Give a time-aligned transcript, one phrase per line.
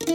[0.00, 0.08] Jag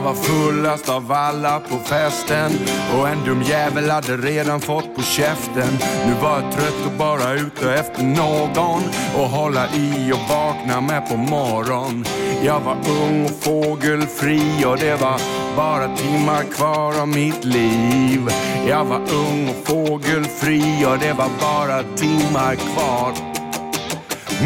[0.00, 2.52] var fullast av alla på festen
[2.98, 5.78] och en dum jävel hade redan fått på käften.
[6.06, 8.82] Nu var jag trött och bara ute efter någon
[9.16, 12.04] och hålla i och vakna med på morgon.
[12.42, 18.30] Jag var ung och fågelfri och det var bara timmar kvar av mitt liv.
[18.68, 23.12] Jag var ung och fågelfri och det var bara timmar kvar.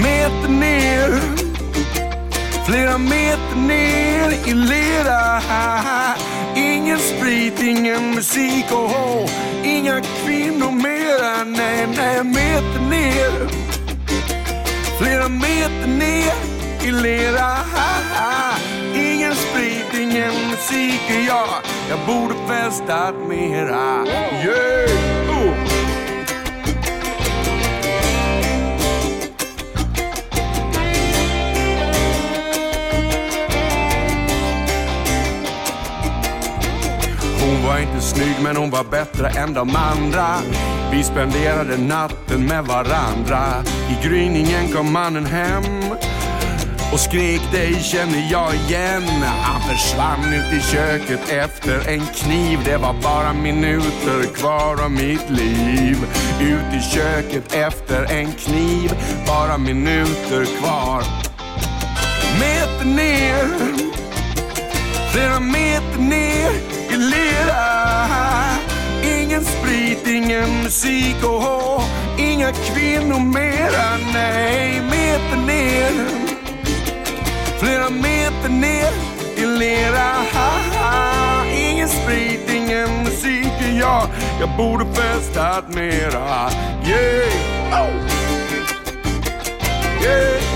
[0.02, 1.20] Meter ner.
[2.66, 5.42] Flera meter ner i lera.
[6.56, 9.28] Ingen sprit, ingen musik och hå
[9.64, 13.48] Inga kvinnor mera, nej, nej, meter ner.
[14.98, 16.34] Flera meter ner
[16.82, 17.56] i lera
[19.54, 21.48] sprit, ingen musik och jag
[21.88, 24.04] Jag borde festat mera
[24.44, 24.94] Yeah!
[25.30, 25.54] Oh.
[37.40, 40.26] Hon var inte snygg men hon var bättre än de andra.
[40.90, 43.64] Vi spenderade natten med varandra.
[43.90, 45.64] I gryningen kom mannen hem
[46.92, 49.08] och skrek dig känner jag igen.
[49.42, 52.58] Han försvann ut i köket efter en kniv.
[52.64, 55.96] Det var bara minuter kvar av mitt liv.
[56.40, 58.92] Ut i köket efter en kniv.
[59.26, 61.02] Bara minuter kvar.
[62.40, 63.48] Meter ner
[65.12, 66.50] Flera meter ner
[66.90, 67.64] i lera
[69.02, 71.82] Ingen sprit, ingen musik och hå
[72.18, 76.23] Inga kvinnor mera, nej Meter ner
[77.64, 78.92] Flera meter ner
[79.36, 80.12] i lera
[81.54, 84.08] Ingen sprit, ingen musik jag
[84.40, 86.50] Jag borde festat mera
[86.84, 87.30] Yeah!
[87.72, 87.90] Oh!
[90.02, 90.53] Yeah!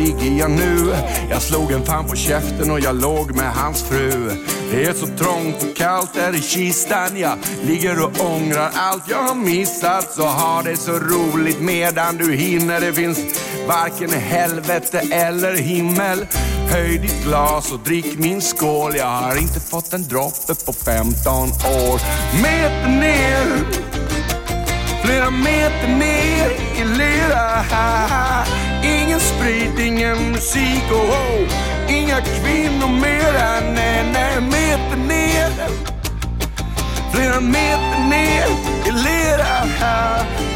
[0.00, 0.94] Ligger jag nu.
[1.30, 4.30] Jag slog en fan på käften och jag låg med hans fru.
[4.70, 7.18] Det är så trångt och kallt där i kistan.
[7.18, 10.12] Jag ligger och ångrar allt jag har missat.
[10.12, 12.80] Så ha det så roligt medan du hinner.
[12.80, 13.18] Det finns
[13.68, 16.26] varken helvete eller himmel.
[16.70, 18.96] Höj ditt glas och drick min skål.
[18.96, 22.00] Jag har inte fått en droppe på 15 år.
[22.42, 23.89] Meter ner
[25.10, 26.50] Flera meter ner
[26.80, 27.64] i lera.
[28.82, 31.48] Ingen sprit, ingen musik oh, oh,
[31.88, 35.50] Inga kvinnor mera, nej, nej, meter ner.
[37.12, 38.46] Flera meter ner
[38.86, 39.66] i lera.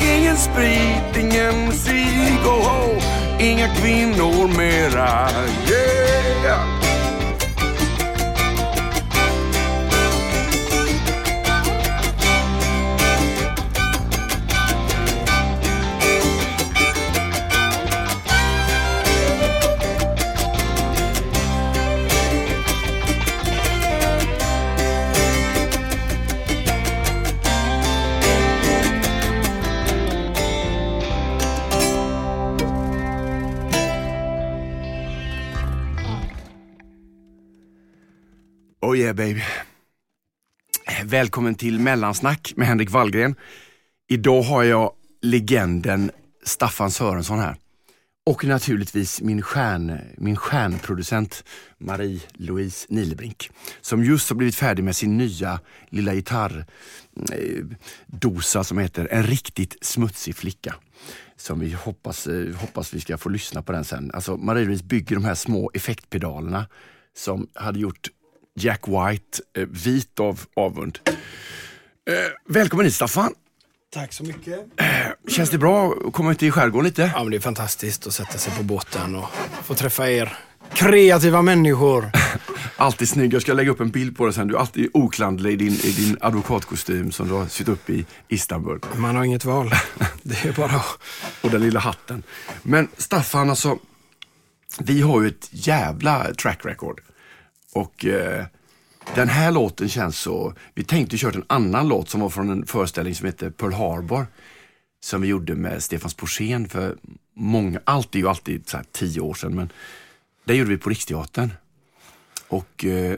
[0.01, 3.03] Ingen sprit, ingen musik oh, oh,
[3.39, 5.31] Inga kvinnor mera,
[5.67, 6.84] yeah.
[39.05, 39.43] Yeah baby.
[41.05, 43.35] Välkommen till Mellansnack med Henrik Wallgren.
[44.09, 44.93] Idag har jag
[45.23, 46.11] legenden
[46.45, 47.57] Staffan Sörensson här.
[48.27, 51.45] Och naturligtvis min, stjärn, min stjärnproducent
[51.79, 53.51] Marie-Louise Nilebrink.
[53.81, 56.69] Som just har blivit färdig med sin nya lilla gitarrdosa
[58.59, 60.75] eh, som heter En riktigt smutsig flicka.
[61.37, 64.11] Som vi hoppas, eh, hoppas vi ska få lyssna på den sen.
[64.15, 66.67] Alltså Marie-Louise bygger de här små effektpedalerna
[67.17, 68.09] som hade gjort
[68.57, 70.99] Jack White eh, vit av avund.
[71.07, 71.15] Eh,
[72.49, 73.35] välkommen hit Staffan!
[73.95, 74.67] Tack så mycket.
[75.29, 77.11] Känns det bra att komma ut i skärgården lite?
[77.15, 79.29] Ja, men det är fantastiskt att sätta sig på båten och
[79.63, 80.39] få träffa er
[80.73, 82.11] kreativa människor.
[82.77, 83.35] Alltid snygg.
[83.35, 84.49] Jag ska lägga upp en bild på dig sen.
[84.49, 88.07] Du är alltid oklandlig i din, i din advokatkostym som du har sytt upp i
[88.29, 88.81] Istanbul.
[88.97, 89.71] Man har inget val.
[90.23, 90.83] Det är bara
[91.41, 92.23] Och den lilla hatten.
[92.63, 93.79] Men Staffan, alltså.
[94.79, 97.01] Vi har ju ett jävla track record.
[97.75, 98.45] Och eh,
[99.15, 100.55] den här låten känns så...
[100.75, 104.27] Vi tänkte köra en annan låt som var från en föreställning som heter Pearl Harbor.
[105.01, 106.97] Som vi gjorde med Stefan Sporsén för
[107.35, 109.55] många, allt är ju alltid så tio år sedan.
[109.55, 109.73] Men
[110.45, 111.53] det gjorde vi på Riksteatern.
[112.49, 112.85] Och...
[112.85, 113.17] Eh,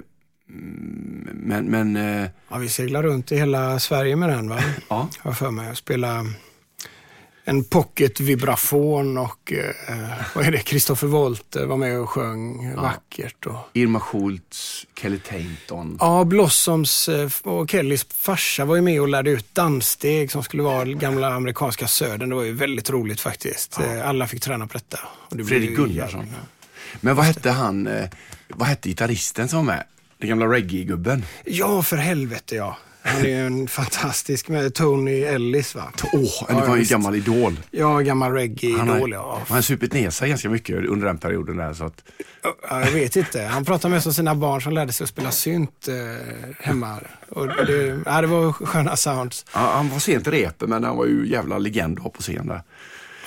[0.48, 1.64] mm, men...
[1.64, 4.58] men eh, Ja, vi seglar runt i hela Sverige med den va?
[4.88, 5.08] ja.
[5.18, 5.66] Har för mig.
[5.66, 6.26] Jag spelar
[7.48, 9.94] en pocket-vibrafon och eh,
[10.34, 10.58] vad är det?
[10.58, 13.46] Kristoffer Wolter var med och sjöng vackert.
[13.46, 15.96] Och, Irma Schultz, Kelly Tainton.
[16.00, 20.62] ja, Blossoms eh, och Kellys farsa var ju med och lärde ut danssteg som skulle
[20.62, 22.28] vara gamla amerikanska södern.
[22.28, 23.80] Det var ju väldigt roligt faktiskt.
[23.80, 24.98] Eh, Alla fick träna på detta.
[25.30, 26.26] Och det Fredrik Gunnarsson.
[27.00, 28.08] Men vad hette han, eh,
[28.48, 29.84] vad hette gitarristen som var med?
[30.18, 31.24] Den gamla reggae-gubben.
[31.44, 32.76] Ja, för helvete ja.
[33.06, 35.92] Han är ju en fantastisk med Tony Ellis va?
[36.12, 37.60] Åh, det Ja, var ju en gammal idol.
[37.70, 39.42] Ja, gammal Han reggae-idol ja.
[39.48, 41.74] han har supit ner sig ganska mycket under den perioden där.
[41.74, 42.04] Så att,
[42.70, 43.42] Ja, jag vet inte.
[43.42, 45.94] Han pratar mest om sina barn som lärde sig att spela synt eh,
[46.60, 46.98] hemma.
[47.28, 49.44] Och det, ja, det var sköna sounds.
[49.54, 52.62] ja, han var sent i repet men han var ju jävla legend på scen där.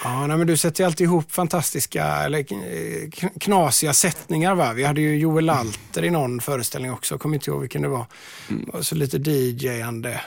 [0.04, 2.46] Ja, nej, men du sätter ju alltid ihop fantastiska, eller eh,
[3.08, 4.56] kn- knasiga sättningar.
[4.56, 4.74] Va?
[4.74, 8.06] Vi hade ju Joel Alter i någon föreställning också, kommer inte ihåg vilken det var.
[8.74, 10.22] Och så lite DJ-ande.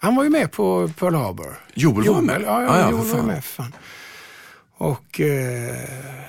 [0.00, 1.60] Han var ju med på Pearl Harbor.
[1.74, 2.42] Joel var med?
[2.46, 3.44] Ja, ja, Ja, ja, Joel var med.
[3.44, 3.72] Fan.
[4.80, 5.76] Och eh,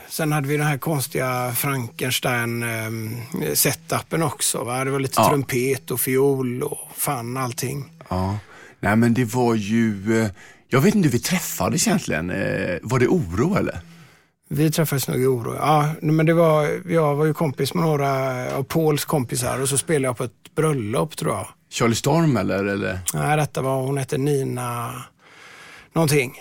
[0.10, 4.63] sen hade vi den här konstiga Frankenstein-setupen också.
[4.63, 4.86] Va?
[4.86, 5.30] Det var lite Ja.
[5.30, 7.92] trumpet och fiol och fan allting.
[8.10, 8.38] Ja.
[8.80, 10.28] Nej men det var ju, eh,
[10.69, 12.30] jag vet inte hur vi träffades egentligen.
[12.30, 13.80] Eh, Var det oro eller?
[14.50, 15.56] Vi träffades nog i oro.
[15.56, 18.12] Ja, men det var, jag var ju kompis med några
[18.56, 21.48] av Pauls kompisar och så spelade jag på ett bröllop tror jag.
[21.71, 22.66] Charlie Storm eller?
[22.66, 23.00] eller?
[23.13, 24.92] Nej, detta var, hon hette Nina
[25.94, 26.33] någonting.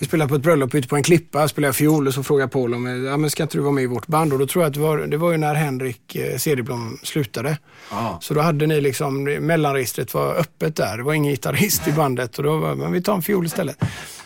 [0.00, 2.74] Vi spelade på ett bröllop ute på en klippa, spelade fiol och så frågade Paul
[2.74, 4.32] om, ja men ska inte du vara med i vårt band?
[4.32, 7.58] Och då tror jag att det var, det var ju när Henrik eh, Cederblom slutade.
[7.90, 8.18] Ja.
[8.22, 10.96] Så då hade ni liksom, mellanregistret var öppet där.
[10.96, 13.76] Det var ingen gitarrist i bandet och då var men vi tar en fiol istället.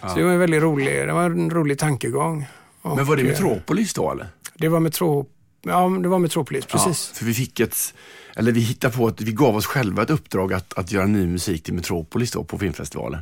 [0.01, 2.47] Så det var en väldigt rolig, det var en rolig tankegång.
[2.83, 4.27] Och, Men var det eh, Metropolis då eller?
[4.55, 5.27] Det var Metro,
[5.63, 7.11] ja det var Metropolis, precis.
[7.13, 7.95] Ja, för vi fick ett,
[8.37, 11.27] eller vi hittade på att vi gav oss själva ett uppdrag att, att göra ny
[11.27, 13.21] musik till Metropolis då på filmfestivalen.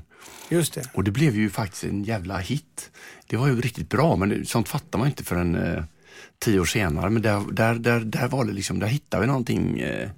[0.49, 0.91] Just det.
[0.95, 2.91] Och det blev ju faktiskt en jävla hit.
[3.27, 5.85] Det var ju riktigt bra men sånt fattar man inte förrän eh,
[6.39, 7.11] tio år senare.
[7.11, 10.09] Men där, där, där, där var det liksom, där hittade vi någonting eh,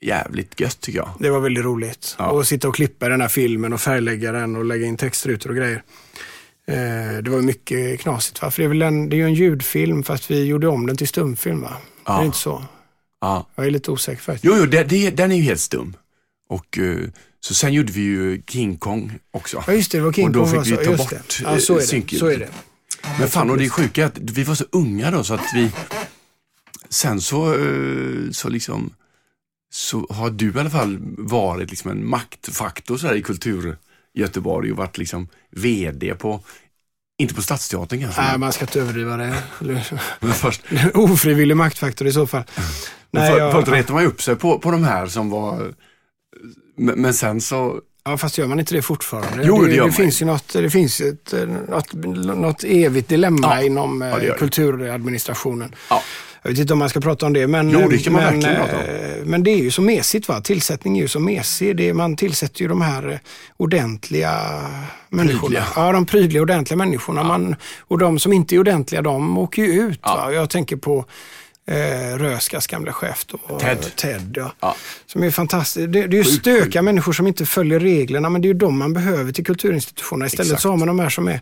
[0.00, 1.10] jävligt gött tycker jag.
[1.18, 2.16] Det var väldigt roligt.
[2.18, 2.40] Ja.
[2.40, 5.56] Att sitta och klippa den här filmen och färglägga den och lägga in textrutor och
[5.56, 5.82] grejer.
[6.66, 8.42] Eh, det var mycket knasigt.
[8.42, 8.50] Va?
[8.50, 10.96] För det är, väl en, det är ju en ljudfilm fast vi gjorde om den
[10.96, 11.60] till stumfilm.
[11.60, 11.76] Va?
[12.06, 12.16] Ja.
[12.16, 12.64] Är det inte så?
[13.24, 13.46] Ja.
[13.54, 14.44] Jag är lite osäker faktiskt.
[14.44, 15.96] Jo, jo det, det, den är ju helt stum.
[16.48, 17.08] Och eh,
[17.40, 19.64] så sen gjorde vi ju King Kong också.
[19.66, 21.40] Ja just det, det var King Och då Kong fick vi ta bort.
[21.42, 21.86] Ja, så är eh, det.
[21.86, 22.20] synkljudet.
[22.20, 22.48] Så är det.
[23.18, 25.70] Men fan, och det sjuka är att vi var så unga då så att vi...
[26.88, 28.94] Sen så, eh, så liksom...
[29.72, 33.76] Så har du i alla fall varit liksom en maktfaktor så här i kultur
[34.14, 36.40] Göteborg och varit liksom VD på,
[37.18, 39.42] inte på Stadsteatern kanske, Nej, man ska inte överdriva det.
[40.20, 40.62] men först.
[40.94, 42.44] Ofrivillig maktfaktor i så fall.
[43.20, 45.72] Nej, för, jag- först retade man upp sig på, på de här som var...
[46.76, 47.80] Men, men sen så...
[48.04, 49.44] Ja, fast gör man inte det fortfarande?
[49.46, 49.92] Jo, det gör det man.
[49.92, 51.92] finns ju något, det finns ett, eh, något,
[52.36, 53.62] något evigt dilemma Ja.
[53.62, 54.32] inom eh, Ja, det det.
[54.38, 55.74] kulturadministrationen.
[55.90, 56.02] Ja.
[56.42, 58.60] Jag vet inte om man ska prata om det, men, Jo, det men, eh,
[59.24, 60.28] men det är ju så mesigt.
[60.28, 60.40] Va?
[60.40, 61.76] Tillsättning är ju så mesig.
[61.76, 63.18] Det man tillsätter ju de här eh,
[63.56, 64.32] ordentliga
[65.08, 65.40] människorna.
[65.40, 65.64] Prydliga.
[65.76, 67.22] Ja, de prydliga, ordentliga människorna.
[67.22, 70.00] Man, och de som inte är ordentliga, de åker ju ut.
[70.32, 71.04] Jag tänker på
[71.66, 73.96] eh, Röskas gamla chef då, Ted.
[73.96, 74.52] Ted ja.
[74.60, 74.76] Ja.
[75.06, 75.92] Som är fantastiskt.
[75.92, 78.58] Det, det är ju Sjukt, stökiga människor som inte följer reglerna, men det är ju
[78.58, 80.26] de man behöver till kulturinstitutionerna.
[80.26, 80.62] Istället Exakt.
[80.62, 81.40] så har man de här som är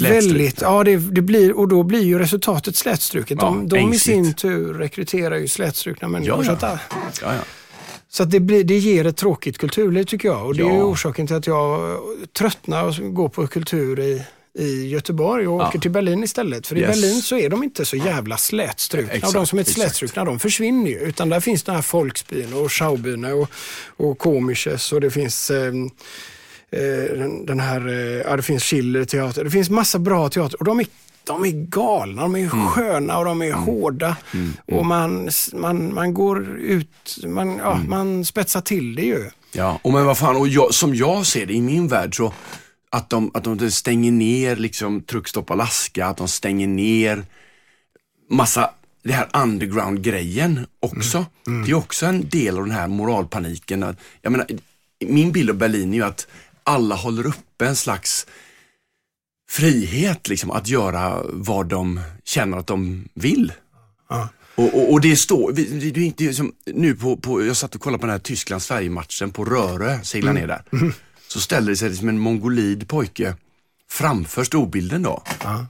[0.00, 3.38] väldigt, ja det, det blir, och då blir ju resultatet slätstruket.
[3.40, 6.44] Ja, de de i sin tur rekryterar ju slätstrukna människor.
[6.44, 6.68] Ja, Så ja.
[6.68, 6.80] att,
[7.22, 7.40] Ja, ja.
[8.08, 10.46] så att det, blir, det ger ett tråkigt kulturliv tycker jag.
[10.46, 11.98] Och det är orsaken till att jag
[12.38, 14.22] tröttnar och går på kultur i,
[14.58, 15.68] i Göteborg och Ja.
[15.68, 16.66] åker till Berlin istället.
[16.66, 16.88] För i Yes.
[17.00, 19.12] Berlin så är de inte så jävla slätstrukna.
[19.12, 19.78] och de Exakt, som är exakt.
[19.78, 20.98] slätstrukna de försvinner ju.
[20.98, 23.50] Utan där finns den här Folksbyn och Schaubühne och,
[24.06, 25.90] och Komisches och det finns ehm,
[26.70, 27.94] eh, den, här, eh,
[28.30, 29.44] ja det finns Schiller teater.
[29.44, 30.86] Det finns massa bra teater och de är
[31.24, 32.68] de är galna, de är Mm.
[32.68, 34.16] sköna och de är hårda.
[34.72, 36.88] Och man, man, man går ut,
[37.26, 37.90] man, ja, Mm.
[37.90, 39.30] man spetsar till det ju.
[39.52, 42.32] Ja, och men vad fan, och jag, som jag ser det i min värld så
[42.92, 47.24] att de, att de stänger ner liksom truckstopp Alaska, att de stänger ner
[48.30, 48.70] massa
[49.02, 51.26] det här underground-grejen också.
[51.64, 53.96] Det är också en del av den här moralpaniken.
[54.22, 54.46] Jag menar,
[55.06, 56.26] min bild av Berlin är ju att
[56.64, 58.26] alla håller uppe en slags
[59.50, 63.52] frihet liksom, att göra vad de känner att de vill.
[64.08, 64.28] Ja.
[64.54, 67.80] Och, och, och det står, det, är inte som nu på, på, jag satt och
[67.80, 70.64] kollade på den här Tyskland-Sverige-matchen på Rörö, seglade ner där.
[71.32, 73.34] Så ställer det sig som en mongolid pojke
[73.90, 75.22] framför storbilden då.
[75.42, 75.66] Ja.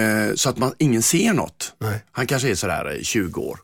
[0.00, 1.74] Eh, så att man, ingen ser något.
[1.78, 2.04] Nej.
[2.10, 3.58] Han kanske är sådär eh, 20 år.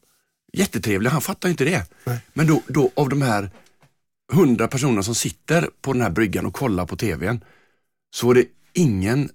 [0.52, 1.84] Jättetrevlig, han fattar inte det.
[2.04, 2.18] Nej.
[2.32, 3.50] Men då, då av de här
[4.32, 7.44] 100 personerna som sitter på den här bryggan och kollar på tvn,
[8.14, 9.30] så var det ingen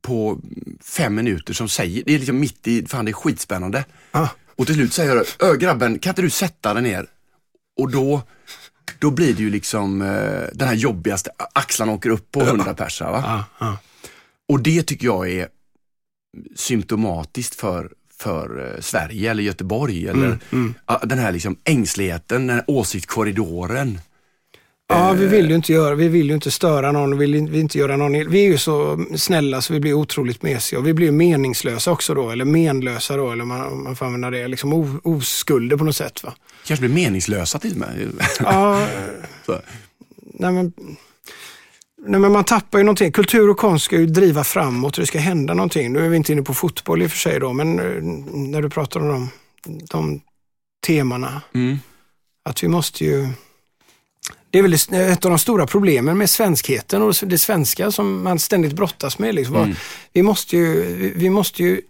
[0.00, 0.40] på
[0.80, 3.84] fem minuter som säger, det är liksom mitt i, fan det är skitspännande.
[4.12, 4.28] Ja.
[4.56, 7.06] Och till slut säger jag, grabben kan inte du sätta dig ner?
[7.80, 8.22] Och då,
[8.98, 13.10] då blir det ju liksom eh, den här jobbigaste, axlarna åker upp på 100 personer.
[13.10, 13.22] Va?
[13.26, 13.78] Ja, ja.
[14.48, 15.48] Och det tycker jag är
[16.56, 20.08] symptomatiskt för, för eh, Sverige eller Göteborg.
[20.08, 20.74] Eller, mm.
[20.86, 24.00] ja, Den här liksom ängsligheten, den här åsiktskorridoren.
[24.92, 27.50] Ja, vi vill ju inte göra, vi vill ju inte störa någon, vi vill in-
[27.52, 30.86] vi inte göra någon, vi är ju så snälla så vi blir otroligt mesiga och
[30.86, 34.72] vi blir meningslösa också då, eller menlösa då, eller man, man får använda det, liksom
[34.72, 36.34] o, oskulder på något sätt va.
[36.66, 38.12] Kanske blir meningslösa till och med.
[38.40, 38.86] Ja,
[40.34, 40.72] nej men,
[42.06, 43.12] nej men man tappar ju någonting.
[43.12, 45.92] Kultur och konst ska ju driva framåt det ska hända någonting.
[45.92, 48.62] Nu är vi inte inne på fotboll i och för sig då, men eh, när
[48.62, 49.30] du pratar om de,
[49.90, 50.20] de
[50.86, 51.78] temana, Mm.
[52.44, 53.28] att vi måste ju
[54.52, 58.22] det är väl det- ett av de stora problemen med svenskheten och det svenska som
[58.22, 59.34] man ständigt brottas med.
[59.34, 59.56] Liksom.
[59.56, 59.74] Mm.
[60.12, 61.80] Vi, måste ju, vi- måste ju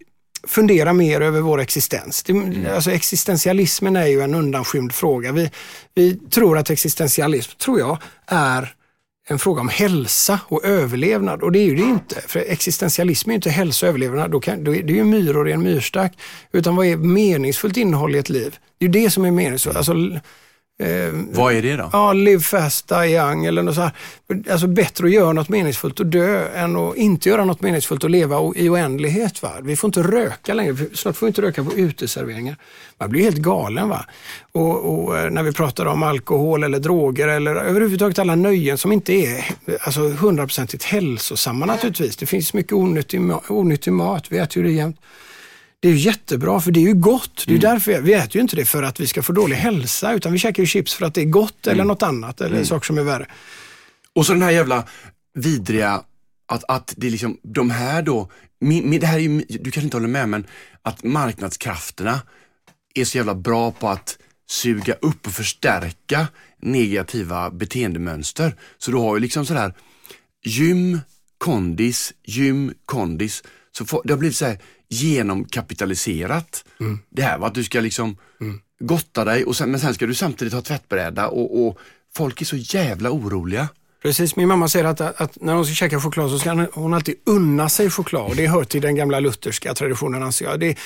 [0.46, 2.22] fundera mer över vår existens.
[2.22, 2.32] Det,
[2.74, 5.32] alltså existentialismen är ju en undanskymd fråga.
[5.32, 5.50] Vi,
[5.94, 8.74] vi tror att existentialism, tror jag, är
[9.28, 12.20] en fråga om hälsa och överlevnad och det är ju det inte.
[12.26, 15.48] För existentialism är inte hälsa och överlevnad, då kan, då är det är ju myror
[15.48, 16.12] i en myrstack.
[16.52, 18.56] Utan vad är meningsfullt innehåll i ett liv?
[18.78, 19.76] Det är ju det som är meningsfullt.
[19.76, 19.94] Alltså,
[20.82, 21.90] eh, Vad är det då?
[21.92, 23.92] Ja, live fast, die young eller något så här.
[24.50, 28.10] Alltså bättre att göra något meningsfullt och dö än att inte göra något meningsfullt och
[28.10, 29.42] leva i oändlighet.
[29.42, 29.52] Va?
[29.62, 32.56] Vi får inte röka längre, snart får vi inte röka på uteserveringar.
[32.98, 33.88] Man blir helt galen.
[33.88, 34.04] va.
[34.52, 38.92] Och, och eh, när vi pratar om alkohol eller droger eller överhuvudtaget alla nöjen som
[38.92, 39.44] inte är
[39.80, 40.14] alltså,
[40.84, 42.16] hälsosamma naturligtvis.
[42.16, 44.96] Det finns mycket onyttig, onyttig mat, vi äter ju det jämt.
[45.82, 47.44] Det är ju jättebra för det är ju gott.
[47.46, 49.56] Det är ju därför vi äter ju inte det för att vi ska få dålig
[49.56, 52.64] hälsa utan vi käkar ju chips för att det är gott eller något annat eller
[52.64, 53.26] saker som är värre.
[54.12, 54.84] Och så den här jävla
[55.34, 56.02] vidriga,
[56.48, 59.70] att, att det är liksom, de här då, min, min, det här är ju, du
[59.70, 60.46] kanske inte håller med men
[60.82, 62.20] att marknadskrafterna
[62.94, 64.18] är så jävla bra på att
[64.50, 66.26] suga upp och förstärka
[66.60, 68.54] negativa beteendemönster.
[68.78, 69.74] Så du har ju liksom sådär
[70.44, 71.00] gym,
[71.38, 73.42] kondis, gym, kondis.
[73.72, 74.58] Så det har blivit så här
[74.92, 76.64] genomkapitaliserat.
[77.10, 78.16] Det här va, att du ska liksom
[78.80, 81.78] gotta dig och sen, men sen ska du samtidigt ha tvättbräda och, och
[82.16, 83.68] folk är så jävla oroliga.
[84.02, 86.94] Precis, min mamma säger att, att när hon ska käka choklad så ska hon- hon
[86.94, 88.30] alltid unna sig choklad.
[88.30, 90.60] Och det hör till den gamla lutherska traditionen anser jag.
[90.60, 90.78] Det,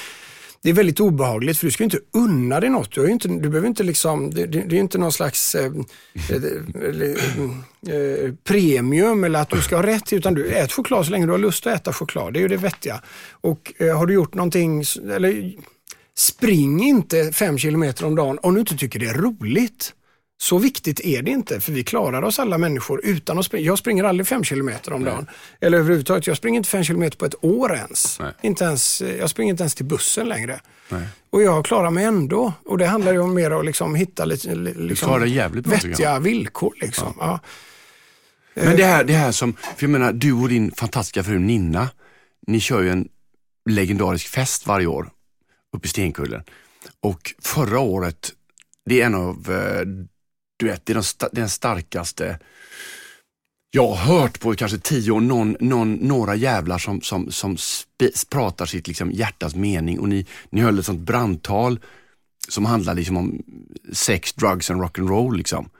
[0.62, 2.92] det är väldigt obehagligt för du ska ju inte unna dig något.
[2.92, 5.12] Du, har ju inte, du behöver inte liksom, det, det, det är ju inte någon
[5.12, 7.02] slags eh, eh, eh,
[7.88, 11.26] eh, eh premium eller att du ska ha rätt utan du äter choklad så länge
[11.26, 12.32] du har lust att äta choklad.
[12.32, 13.02] Det är ju det vettiga.
[13.30, 14.84] Och eh, har du gjort någonting,
[15.14, 15.52] eller
[16.18, 19.92] spring inte fem kilometer om dagen om du inte tycker det är roligt.
[20.38, 23.66] Så viktigt är det inte, för vi klarar oss alla människor utan att springa.
[23.66, 25.26] Jag springer aldrig fem kilometer om dagen.
[25.60, 28.18] Eller överhuvudtaget, jag springer inte fem kilometer på ett år ens.
[28.20, 28.32] Nej.
[28.42, 30.60] Inte ens jag springer inte ens till bussen längre.
[30.88, 31.06] Nej.
[31.30, 32.52] Och jag klarar mig ändå.
[32.64, 35.20] Och det handlar ju om mer att liksom hitta lite liksom,
[35.64, 36.74] vettiga villkor.
[36.80, 37.14] Liksom.
[37.20, 37.40] Ja.
[38.54, 41.88] Men det här, det här som, för jag menar du och din fantastiska fru Ninna,
[42.46, 43.08] ni kör ju en
[43.70, 45.10] legendarisk fest varje år
[45.76, 46.42] uppe i Stenkullen.
[47.00, 48.32] Och förra året,
[48.84, 49.86] det är en av, eh,
[50.56, 52.38] du vet, det är den, sta- den starkaste
[53.70, 57.56] jag har hört på kanske tio år, någon, någon, några jävlar som, som, som
[58.30, 61.80] pratar sitt liksom hjärtas mening och ni, ni höll ett sånt brandtal
[62.48, 63.42] som handlar liksom om
[63.92, 65.36] sex, drugs and rock'n'roll.
[65.36, 65.70] Liksom.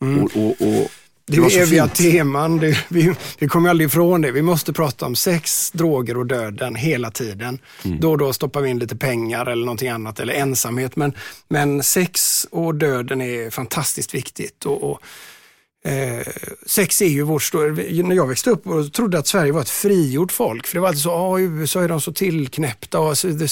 [0.00, 0.90] Och, och, och,
[1.28, 2.58] Det var är eviga teman.
[2.58, 4.32] Det, vi, vi kommer aldrig ifrån det.
[4.32, 7.58] Vi måste prata om sex, droger och döden hela tiden.
[7.84, 8.00] Mm.
[8.00, 10.96] Då och då stoppar vi in lite pengar eller någonting annat eller ensamhet.
[10.96, 11.12] Men,
[11.48, 14.66] men sex och döden är fantastiskt viktigt.
[14.66, 15.00] Och, och,
[15.90, 16.26] eh,
[16.66, 17.70] sex är ju vårt stora...
[17.72, 20.66] När jag växte upp och trodde att Sverige var ett frigjort folk.
[20.66, 23.00] För det var alltid så, ah, i USA är de så tillknäppta.
[23.00, 23.50] Och så, det,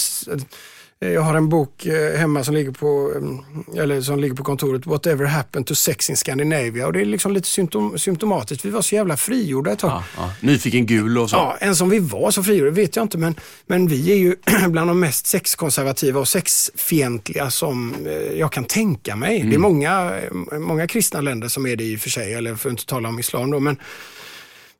[1.13, 3.39] jag har en bok eh, hemma som ligger, på, mm,
[3.77, 6.87] eller som ligger på kontoret, Whatever happened to sex in Scandinavia.
[6.87, 8.65] Och det är liksom lite symptom, symptomatiskt.
[8.65, 9.91] Vi var så jävla frigjorda ett tag.
[9.91, 10.31] Ja, ja.
[10.39, 11.35] Nyfiken gul och så.
[11.35, 13.35] Ja, en som vi var så frigjorda vet jag inte, men,
[13.67, 14.35] men vi är ju
[14.67, 19.43] bland de mest sexkonservativa och sexfientliga som eh, jag kan tänka mig.
[19.43, 20.19] Det är många,
[20.59, 23.09] många kristna länder som är det i och för sig, eller för att inte tala
[23.09, 23.77] om islam då, men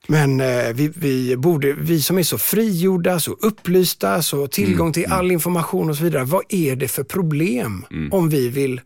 [0.06, 5.06] men eh, vi, vi, borde, vi som är så frigjorda, så upplysta, så tillgång till
[5.12, 6.24] all information och så vidare.
[6.24, 8.80] Vad är det för problem om vi vill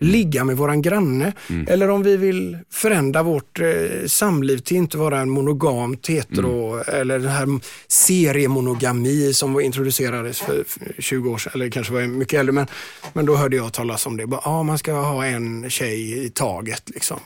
[0.00, 1.32] ligga med våran granne
[1.68, 7.18] eller om vi vill förändra vårt eh, samliv till inte vara en monogamt hetero eller
[7.18, 12.40] den här seriemonogami som var introducerades för för 20 år sedan, eller kanske var mycket
[12.40, 12.66] äldre, men,
[13.12, 14.26] men då hörde jag talas om det.
[14.26, 16.90] Bara, ah, man ska ha en tjej i taget.
[16.94, 17.20] Liksom.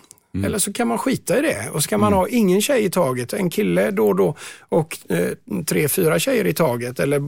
[0.45, 1.71] Eller så kan man skita i det.
[1.73, 4.37] Och så kan man ha ingen tjej i taget, en kille då och då
[4.69, 5.29] och eh,
[5.67, 7.01] tre, fyra tjejer i taget.
[7.01, 7.19] Eller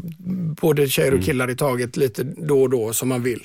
[0.61, 3.42] både tjejer och killar i taget lite då och då som man vill.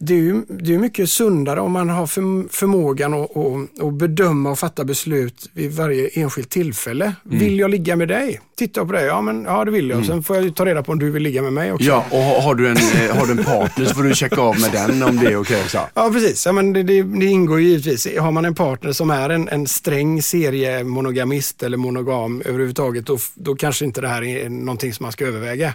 [0.00, 3.94] Det är ju det är mycket sundare om man har förm- förmågan att, att, att
[3.94, 7.12] bedöma och fatta beslut vid varje enskilt tillfälle.
[7.22, 8.40] Vill jag ligga med dig?
[8.56, 9.04] Tittar jag på dig?
[9.06, 10.06] Ja, men, ja det vill jag.
[10.06, 11.84] Sen får jag ta reda på om du vill ligga med mig också.
[11.86, 14.60] Ja, och har- du, en, eh, har du en partner så får du checka av
[14.60, 15.78] med den om det är okej också.
[15.94, 16.46] Ja, precis.
[16.46, 18.08] Ja, men det, det, det ingår ju givetvis.
[18.18, 23.54] Har man en partner som är en, en sträng seriemonogamist eller monogam överhuvudtaget, då, då
[23.54, 25.74] kanske inte det här är någonting som man ska överväga.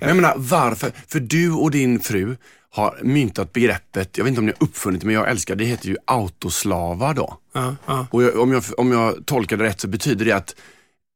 [0.00, 0.90] Men jag menar varför?
[1.08, 2.36] För du och din fru
[2.74, 5.64] har myntat begreppet, jag vet inte om ni har uppfunnit det, men jag älskar det,
[5.64, 7.38] heter ju autoslavar då.
[7.52, 8.06] Ja, ja.
[8.10, 10.54] Och jag, om, jag, om jag tolkar det rätt så betyder det att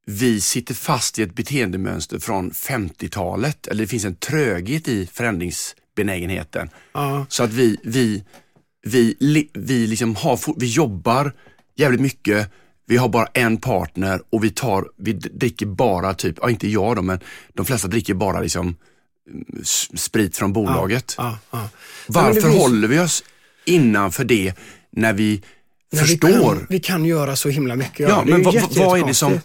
[0.06, 6.70] vi sitter fast i ett beteendemönster från 50-talet, eller det finns en tröghet i förändringsbenägenheten.
[6.92, 7.26] Ja.
[7.28, 8.24] Så att vi, vi,
[8.86, 9.16] vi,
[9.52, 11.32] vi, liksom har, vi jobbar
[11.76, 12.52] jävligt mycket,
[12.86, 16.96] vi har bara en partner och vi, tar, vi dricker bara typ, ja inte jag
[16.96, 17.20] då, men
[17.54, 18.76] de flesta dricker bara liksom
[19.96, 21.14] sprit från bolaget.
[21.18, 21.58] Ja, ja.
[21.58, 21.68] men
[22.06, 23.24] Varför finns- håller vi oss
[23.64, 24.54] innanför det
[24.90, 25.42] när vi
[25.92, 26.28] Nej, Vi förstår?
[26.54, 28.08] kan, vi kan göra så himla mycket.
[28.08, 29.40] Ja, men vad- vad är det som-.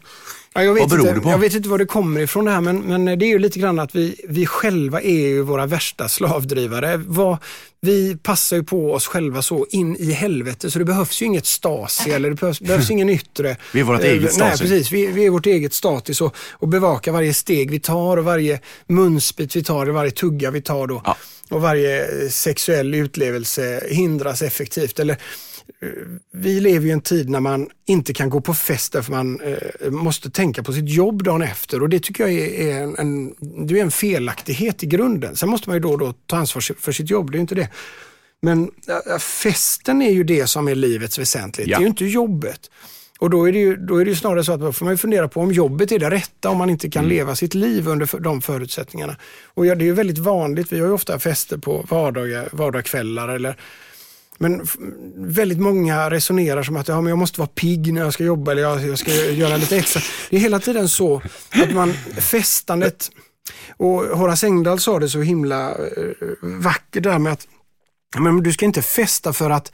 [0.55, 1.29] Ja, jag vet vad beror inte, det på?
[1.29, 3.60] Jag vet inte var det kommer ifrån det här, men, men det är ju lite
[3.60, 6.98] grann att vi, vi själva är ju våra värsta slavdrivare.
[6.98, 7.38] Vad,
[7.81, 11.45] vi passar ju på oss själva så in i helvete, så det behövs ju inget
[11.45, 13.58] Stasi eller det behövs, behövs ingen yttre.
[13.73, 14.63] Vi är vårt Eh, eget Nej, Stasi.
[14.63, 14.91] precis.
[14.91, 18.60] Vi, vi är vårt eget status och, och bevakar varje steg vi tar och varje
[18.88, 21.01] munsbit vi tar och varje tugga vi tar då.
[21.06, 21.17] Ja.
[21.49, 24.99] Och varje sexuell utlevelse hindras effektivt.
[24.99, 25.17] Eller,
[26.32, 29.41] vi lever ju i en tid när man inte kan gå på fest därför man
[29.41, 33.34] eh, måste tänka på sitt jobb dagen efter och det tycker jag är, en, en,
[33.67, 35.36] det är en felaktighet i grunden.
[35.36, 37.56] Sen måste man ju då och då ta ansvar för sitt jobb, det är inte
[37.56, 37.69] det.
[38.41, 38.71] Men
[39.10, 41.78] äh, festen är ju det som är livets väsentlighet, Ja.
[41.78, 42.69] det är ju inte jobbet.
[43.19, 44.97] Och då är, det ju, då är det ju snarare så att får man ju
[44.97, 48.06] fundera på om jobbet är det rätta om man inte kan leva sitt liv under
[48.06, 49.15] för, de förutsättningarna.
[49.45, 53.30] Och ja, det är ju väldigt vanligt, vi har ju ofta fester på vardagar, vardagskvällar
[53.30, 53.58] eller
[54.38, 54.67] men
[55.15, 58.52] väldigt många resonerar som att ja, men jag måste vara pigg när jag ska jobba
[58.52, 60.02] eller jag, jag ska göra lite extra.
[60.30, 63.12] Det är hela tiden så att man, festandet,
[63.78, 65.78] och Horace Engdahl sa det så himla eh,
[66.41, 67.48] vackert där med att
[68.17, 69.72] men du ska inte festa för att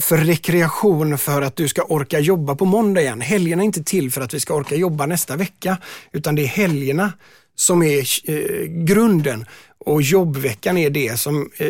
[0.00, 3.20] för rekreation för att du ska orka jobba på måndag igen.
[3.20, 5.78] Helgerna är inte till för att vi ska orka jobba nästa vecka,
[6.12, 7.12] utan det är helgerna
[7.56, 9.46] som är eh, grunden
[9.84, 11.66] och jobbveckan är det som eh,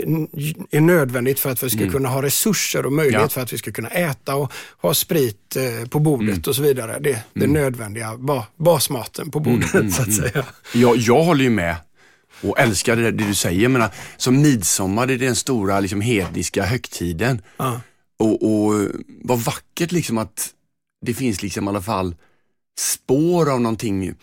[0.71, 3.29] är nödvändigt för att vi ska kunna ha resurser och möjlighet Ja.
[3.29, 6.99] för att vi ska kunna äta och ha sprit eh, på bordet och så vidare.
[7.01, 10.45] Det, det nödvändiga ba, basmaten på bordet så att säga.
[10.75, 11.77] Jag, jag håller ju med
[12.43, 13.63] och älskar det, det du säger.
[13.63, 17.43] Jag menar, som midsommar, det är den stora liksom, hedniska högtiden.
[17.57, 17.81] Ja.
[18.19, 18.89] Och, och
[19.23, 20.51] vad vackert liksom att
[21.07, 22.15] det finns liksom i alla fall
[22.79, 24.15] spår av någonting.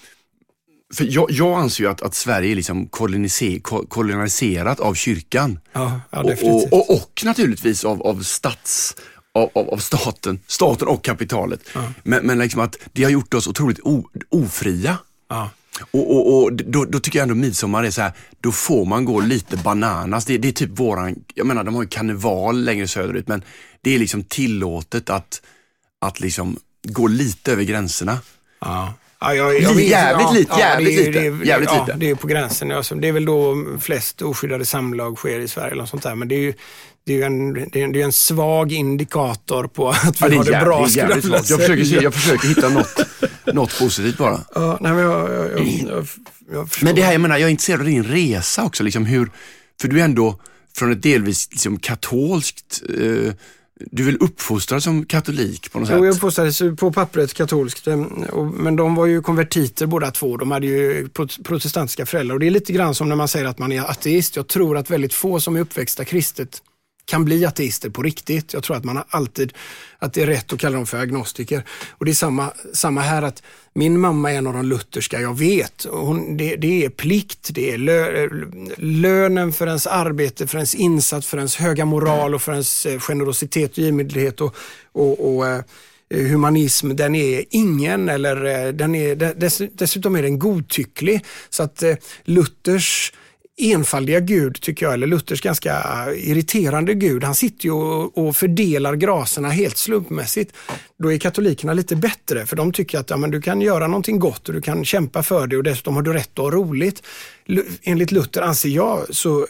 [0.94, 5.60] För jag, jag anser ju att, att Sverige är liksom koloniser, ko- koloniserat av kyrkan.
[5.74, 8.96] Ja, ja, och, och, och, naturligtvis av, av stats
[9.34, 11.60] av, av, av staten, staten och kapitalet.
[12.04, 14.98] Men, men liksom att det har gjort oss otroligt o, ofria.
[15.30, 15.50] Ja.
[15.92, 19.06] Och, och, och då, då tycker jag ändå midsommar är så här, då får man
[19.06, 20.26] gå lite bananas.
[20.26, 23.44] Det, det är typ våran, jag menar de har ju karneval längre söderut men
[23.82, 25.42] det är liksom tillåtet att,
[26.00, 28.20] att liksom gå lite över gränserna.
[28.60, 28.94] Ja.
[29.22, 31.86] Ja, jag, Li- jävligt lite, det är- jävligt det är- lite, det är- jävligt ja,
[31.86, 31.98] lite.
[32.00, 32.72] Det är på gränsen.
[32.72, 36.16] Alltså, det är väl då flest oskyddade samlag sker i Sverige eller sånt där.
[36.16, 36.54] Men det är ju,
[37.06, 40.10] det är ju en, det är en, det är en svag indikator på att vi
[40.20, 40.88] Ja, det har är det bra.
[40.90, 41.50] jävligt, skulle jävligt vilja svagt.
[41.50, 43.00] Jag försöker, se, jag försöker hitta något,
[43.54, 44.40] något positivt bara.
[44.56, 46.08] Ja, nej, men jag, jag, jag, jag,
[46.54, 46.86] jag förstår.
[46.86, 48.84] Men det här, jag menar, jag är intresserad av din resa också.
[48.84, 49.32] Liksom hur,
[49.82, 50.40] för du är ändå
[50.78, 53.34] från ett delvis liksom, katolskt eh,
[53.92, 56.18] du är väl uppfostrad som katolik på något Jo, jag sätt?
[56.24, 57.98] uppfostrades ju på pappret katolskt, eh,
[58.54, 60.38] men de var ju konvertiter båda två.
[60.38, 63.46] De hade ju pro- protestantiska föräldrar och det är lite grann som när man säger
[63.46, 64.36] att man är ateist.
[64.36, 66.62] Jag tror att väldigt få som är uppväxta kristet
[67.12, 68.54] kan bli ateister på riktigt.
[68.54, 69.54] Jag tror att man har alltid,
[70.00, 71.64] att det är rätt att kalla dem för agnostiker.
[71.90, 73.44] Och det är samma, samma här att
[73.74, 75.86] min mamma är en av de lutherska jag vet.
[75.90, 78.30] Hon, det, det är plikt, det är lö,
[78.78, 83.00] lönen för ens arbete, för ens insats, för ens höga moral och för ens eh,
[83.00, 84.56] generositet och givmildhet och,
[84.92, 85.62] och, och eh,
[86.10, 91.26] humanism, den är ingen eller eh, den är, dess, dessutom är den godtycklig.
[91.50, 93.14] Så att eh, Luthers
[93.62, 95.84] enfaldiga Gud, tycker jag, eller Luthers ganska
[96.16, 100.56] irriterande Gud, han sitter ju och, och fördelar graserna helt slumpmässigt.
[101.00, 104.20] Då är katolikerna lite bättre, för de tycker att ja, men du kan göra någonting
[104.20, 107.04] gott och du kan kämpa för det och dessutom har du rätt att ha roligt.
[107.84, 109.48] Enligt Luther anser jag så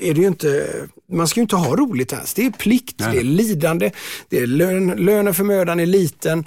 [0.00, 0.68] är det ju inte,
[1.12, 2.34] man ska ju inte ha roligt ens.
[2.34, 3.08] Det är plikt, Nej.
[3.12, 3.90] det är lidande,
[4.28, 6.44] det är lön, lönen för mödan är liten,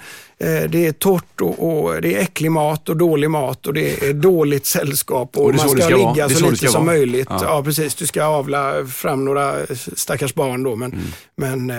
[0.68, 4.12] det är torrt och, och det är äcklig mat och dålig mat och det är
[4.12, 6.96] dåligt sällskap och, Och man ska, ska ligga så, så lite som vara.
[6.96, 7.26] möjligt.
[7.30, 7.40] Ja.
[7.42, 7.62] Ja.
[7.64, 7.94] precis.
[7.94, 9.54] Du ska avla fram några
[9.96, 10.76] stackars barn då.
[10.76, 11.02] Men,
[11.36, 11.76] men eh,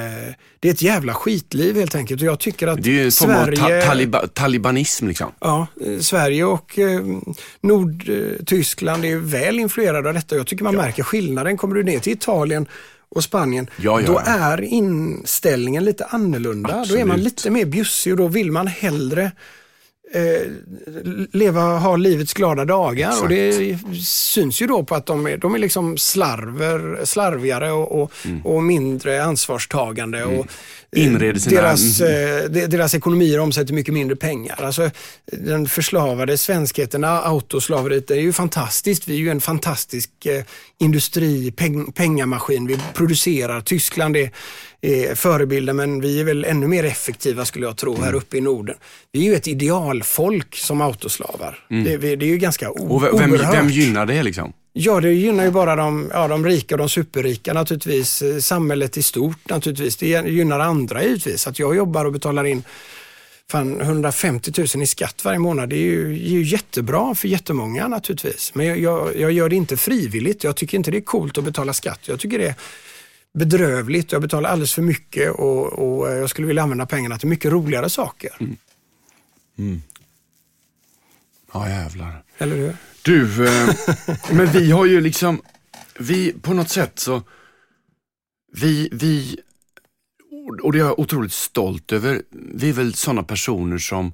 [0.60, 3.32] det är ett jävla skitliv helt enkelt och jag tycker att Det är en form
[3.32, 3.86] av ta- Sverige...
[3.86, 5.32] taliba, talibanism liksom.
[5.40, 7.02] Ja, eh, Sverige och eh,
[7.62, 10.36] Nordtyskland är väl influerade av detta.
[10.36, 11.58] Jag tycker man märker skillnaden.
[11.58, 12.66] Kommer du ner till Italien
[13.16, 16.86] och Spanien, Ja, ja, då är inställningen lite annorlunda.
[16.90, 17.24] Då är man Absolut.
[17.24, 19.32] lite mer bjussig och då vill man hellre
[20.14, 20.48] eh,
[21.32, 23.08] leva, ha livets glada dagar.
[23.10, 23.24] Exakt.
[23.24, 28.02] Och det syns ju då på att de är, de är liksom slarver, slarvigare och,
[28.02, 28.46] och, Mm.
[28.46, 30.24] och mindre ansvarstagande.
[30.24, 30.46] Och, eh,
[30.96, 34.64] Inreder sina- deras, eh, de- deras ekonomier omsätter mycket mindre pengar.
[34.64, 34.90] Alltså,
[35.32, 39.08] den förslavade svenskheten, autoslaveriet, det är ju fantastiskt.
[39.08, 40.44] Vi är ju en fantastisk eh,
[40.80, 42.68] industri, peng, pengamaskin.
[42.68, 43.62] Vi producerar.
[43.62, 44.30] Tyskland är,
[44.82, 48.42] är förebilden men vi är väl ännu mer effektiva skulle jag tro här uppe i
[48.42, 48.76] Norden.
[49.12, 51.60] Vi är ju ett idealfolk som autoslavar.
[51.70, 53.56] Det, vi- det är ju ganska o- Och vem, vem, oerhört.
[53.56, 54.54] vem gynnar det liksom?
[54.76, 58.22] Ja, det gynnar ju bara de, ja, de rika och de superrika naturligtvis.
[58.22, 59.98] Eh, Samhället i stort naturligtvis.
[59.98, 61.48] Det gynnar andra givetvis.
[61.48, 62.64] Att jag jobbar och betalar in
[63.52, 65.70] fan, 150 000 i skatt varje månad.
[65.70, 68.52] Det är ju, är ju jättebra för jättemånga naturligtvis.
[68.56, 70.44] Men jag, jag, jag gör det inte frivilligt.
[70.44, 72.00] Jag tycker inte det är coolt att betala skatt.
[72.08, 72.56] Jag tycker det är
[73.34, 74.12] bedrövligt.
[74.12, 77.52] Jag betalar alldeles för mycket och, och eh, jag skulle vilja använda pengarna till mycket
[77.52, 78.32] roligare saker.
[81.54, 82.24] Ja jävlar.
[82.38, 82.76] Eller hur?
[83.04, 83.76] Du, eh,
[84.32, 85.42] men vi har ju liksom,
[86.00, 87.22] vi på något sätt så,
[88.54, 89.40] vi, vi,
[90.64, 94.14] och det är jag otroligt stolt över, vi är väl sådana personer som,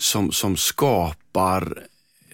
[0.00, 1.86] som, som skapar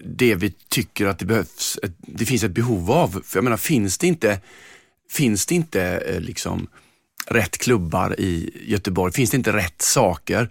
[0.03, 3.21] det vi tycker att det behövs, det finns ett behov av.
[3.25, 4.39] För jag menar, finns det inte,
[5.11, 6.67] finns det inte eh, liksom
[7.27, 10.49] rätt klubbar i Göteborg, finns det inte rätt saker,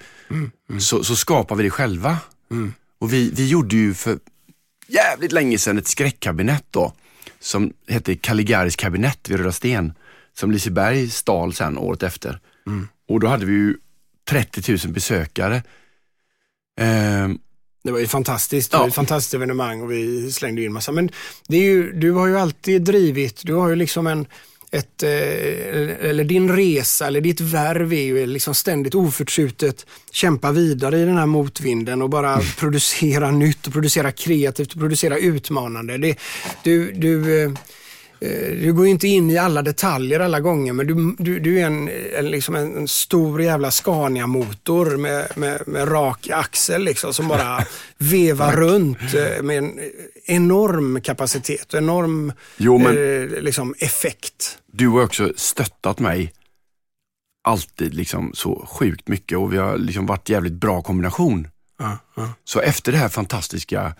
[0.81, 2.19] Så, så skapar vi det själva.
[3.03, 4.19] Och vi, vi gjorde ju för
[4.87, 6.93] jävligt länge sedan ett skräckkabinett då,
[7.41, 9.93] som hette Caligaris kabinett vid Röda Sten,
[10.38, 12.41] som Liseberg stal sen året efter.
[13.09, 13.77] Och då hade vi ju
[14.31, 15.62] 30 000 besökare.
[16.81, 17.38] Ehm,
[17.85, 18.71] Det var ju fantastiskt.
[18.71, 18.88] Det var Ja.
[18.88, 20.93] ett fantastiskt evenemang och vi slängde in massa.
[20.93, 21.11] Men
[21.49, 24.27] det är ju, du har ju alltid drivit, du har ju liksom en
[24.73, 30.99] ett, eh, eller din resa eller ditt värv är ju liksom ständigt oförtrutet kämpa vidare
[30.99, 35.99] i den här motvinden och bara producera nytt och producera kreativt och producera utmanande.
[35.99, 36.19] Det,
[36.63, 37.51] du, du, Eh,
[38.61, 41.91] Du går inte in i alla detaljer alla gånger men du, du, du är en,
[42.19, 47.65] en, liksom en, en stor jävla Scania-motor med, med, med rak axel liksom, som bara
[47.99, 49.81] vevar runt eh, med en
[50.27, 54.59] enorm kapacitet och enorm Jo, men- eh, liksom effekt.
[54.73, 56.33] du har också stöttat mig
[57.45, 61.49] alltid liksom så sjukt mycket och vi har liksom varit jävligt bra kombination.
[61.79, 62.29] Ja, ja.
[62.45, 63.95] Så efter det här fantastiska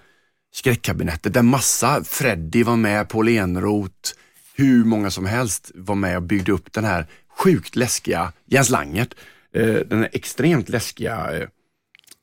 [0.53, 4.13] skräckkabinettet där massa, Freddy var med, Paul Enroth,
[4.55, 7.07] hur många som helst var med och byggde upp den här
[7.39, 9.15] sjukt läskiga, Jens Langert,
[9.55, 11.49] eh, den här extremt läskiga eh,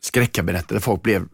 [0.02, 1.26] skräckkabinettet där folk blev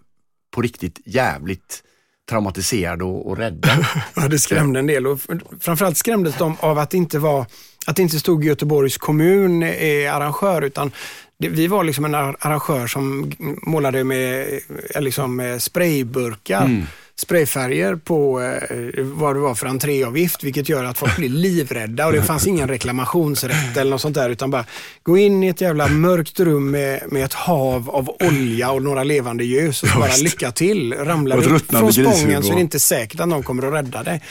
[0.51, 1.83] på riktigt jävligt
[2.29, 3.69] traumatiserade och, och rädda.
[4.15, 5.19] Ja, det skrämde en del och
[5.59, 7.45] framförallt skrämdes de av att det inte var
[7.87, 10.91] att det inte stod Göteborgs kommun är arrangör utan
[11.37, 14.47] det, vi var liksom en ar- arrangör som målade med,
[14.95, 16.85] eh, liksom, med sprayburkar,
[17.17, 22.13] sprayfärger på eh, vad det var för entréavgift vilket gör att folk blir livrädda och
[22.13, 24.65] det fanns ingen reklamationsrätt eller något sånt där utan bara
[25.03, 29.03] gå in i ett jävla mörkt rum med, med ett hav av olja och några
[29.03, 30.93] levande ljus och bara lycka till.
[30.93, 31.43] Ramlar du
[31.79, 34.21] från spången så är det inte säkert att någon kommer att rädda dig.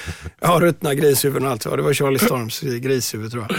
[0.41, 1.65] Ja, ruttna grishuvuden och allt.
[1.65, 3.59] Ja, det var Charlie Storms grishuvud tror jag.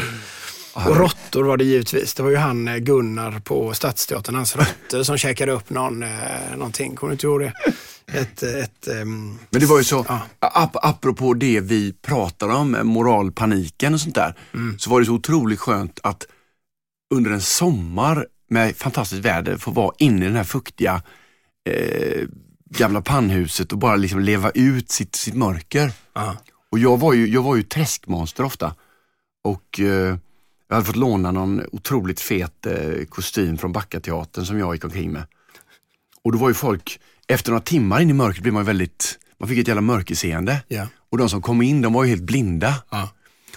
[0.75, 2.13] Och råttor var det givetvis.
[2.13, 6.09] Det var ju han eh, Gunnar på Stadsteatern, hans rötter som käkade upp någon, eh,
[6.55, 6.95] någonting.
[6.95, 7.53] Kommer du inte ihåg det?
[8.07, 10.21] Ett, ett, um, Men det var ju så, ja.
[10.39, 14.79] ap apropå det vi pratar om, moralpaniken och sånt där, mm.
[14.79, 16.27] så var det så otroligt skönt att
[17.13, 21.01] under en sommar med fantastiskt väder få vara inne i den här fuktiga
[21.69, 22.27] eh,
[22.69, 25.91] gamla pannhuset och bara liksom leva ut sitt, sitt mörker.
[26.13, 26.35] Aha.
[26.71, 28.75] Och jag var, ju, jag var ju träskmonster ofta.
[29.43, 30.17] Och eh,
[30.67, 35.11] jag hade fått låna någon otroligt fet eh, kostym från Backateatern som jag gick omkring
[35.11, 35.23] med.
[36.23, 39.19] Och då var ju folk, efter några timmar in i mörkret blev man ju väldigt,
[39.37, 40.63] man fick ett jävla mörkerseende.
[40.69, 40.87] Yeah.
[41.09, 42.83] Och de som kom in, de var ju helt blinda.
[42.89, 43.07] Ah.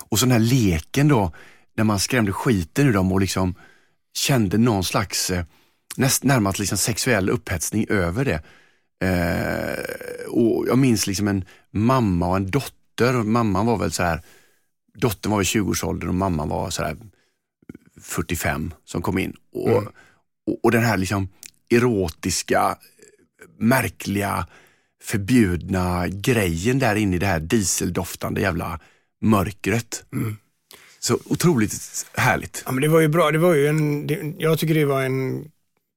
[0.00, 1.32] Och så den här leken då,
[1.76, 3.54] när man skrämde skiten ur dem och liksom
[4.14, 5.44] kände någon slags, eh,
[5.96, 8.42] näst, närmast liksom sexuell upphetsning över det.
[9.06, 13.16] Eh, och Jag minns liksom en mamma och en dotter.
[13.16, 14.22] Och mamman var väl så här,
[15.00, 16.96] dottern var i 20-årsåldern och mamman var så här
[18.00, 19.36] 45 som kom in.
[19.52, 19.84] Och, mm.
[20.46, 21.28] och, och, den här liksom
[21.70, 22.78] erotiska,
[23.58, 24.46] märkliga,
[25.02, 28.80] förbjudna grejen där inne i det här dieseldoftande jävla
[29.20, 30.04] mörkret.
[30.12, 30.36] Mm.
[31.00, 32.62] Så otroligt härligt.
[32.66, 33.30] Ja, men det var ju bra.
[33.30, 35.50] Det var ju en, det, jag tycker det var en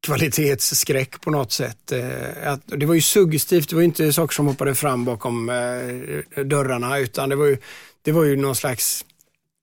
[0.05, 1.91] kvalitetsskräck på något sätt.
[1.91, 6.43] Eh, att, det var ju suggestivt, det var inte saker som hoppade fram bakom eh,
[6.43, 7.57] dörrarna utan det var ju,
[8.01, 9.05] det var ju någon slags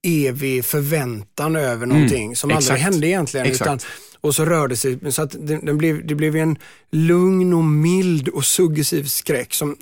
[0.06, 2.70] evig förväntan över mm, någonting mm, som exakt.
[2.70, 3.46] aldrig hände egentligen.
[3.46, 3.78] Utan,
[4.20, 6.58] och så rörde sig, så att det, den blev, det blev en
[6.90, 9.76] lugn och mild och suggestiv skräck som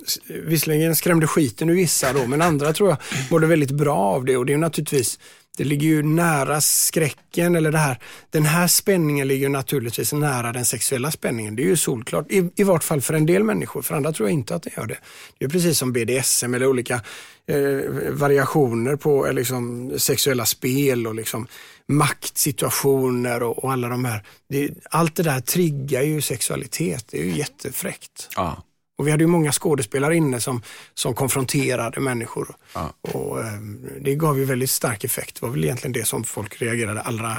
[0.45, 2.97] visserligen skrämde skiten ur vissa då, men andra tror jag
[3.31, 5.19] mådde väldigt bra av det och det är naturligtvis
[5.57, 7.99] det ligger ju nära skräcken eller det här.
[8.29, 11.55] Den här spänningen ligger naturligtvis nära den sexuella spänningen.
[11.55, 12.31] Det är ju solklart.
[12.31, 13.81] I, i vart fall för en del människor.
[13.81, 14.97] För andra tror jag inte att det gör det.
[15.37, 17.01] Det är precis som BDSM eller olika
[17.47, 21.47] eh, variationer på eh, liksom, sexuella spel och liksom,
[21.87, 24.23] maktsituationer och, och alla de här.
[24.49, 27.05] Det, allt det där triggar ju sexualitet.
[27.11, 28.29] Det är ju jättefräckt.
[28.35, 28.63] Ja.
[28.97, 30.61] Och vi hade ju många skådespelare inne som,
[30.93, 32.55] som konfronterade människor.
[32.73, 32.93] Ja.
[33.01, 33.53] Och, eh,
[34.01, 35.35] det gav ju väldigt stark effekt.
[35.35, 37.37] Det var väl egentligen det som folk reagerade allra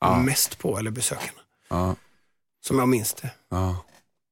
[0.00, 0.18] ja.
[0.18, 1.40] mest på, eller besökarna.
[1.70, 1.96] Ja.
[2.64, 3.30] Som jag minns det.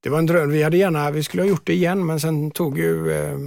[0.03, 0.49] Det var en dröm.
[0.49, 3.37] Vi hade gärna, vi skulle ha gjort det igen, men sen tog ju eh,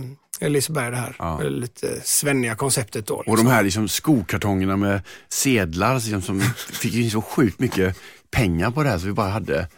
[0.48, 1.40] Liseberg det här ja.
[1.42, 3.16] lite svenniga konceptet då.
[3.16, 3.32] Liksom.
[3.32, 6.40] Och de här liksom skokartongerna med sedlar liksom, som
[6.80, 7.96] fick så sjukt mycket
[8.30, 9.68] pengar på det här så vi bara hade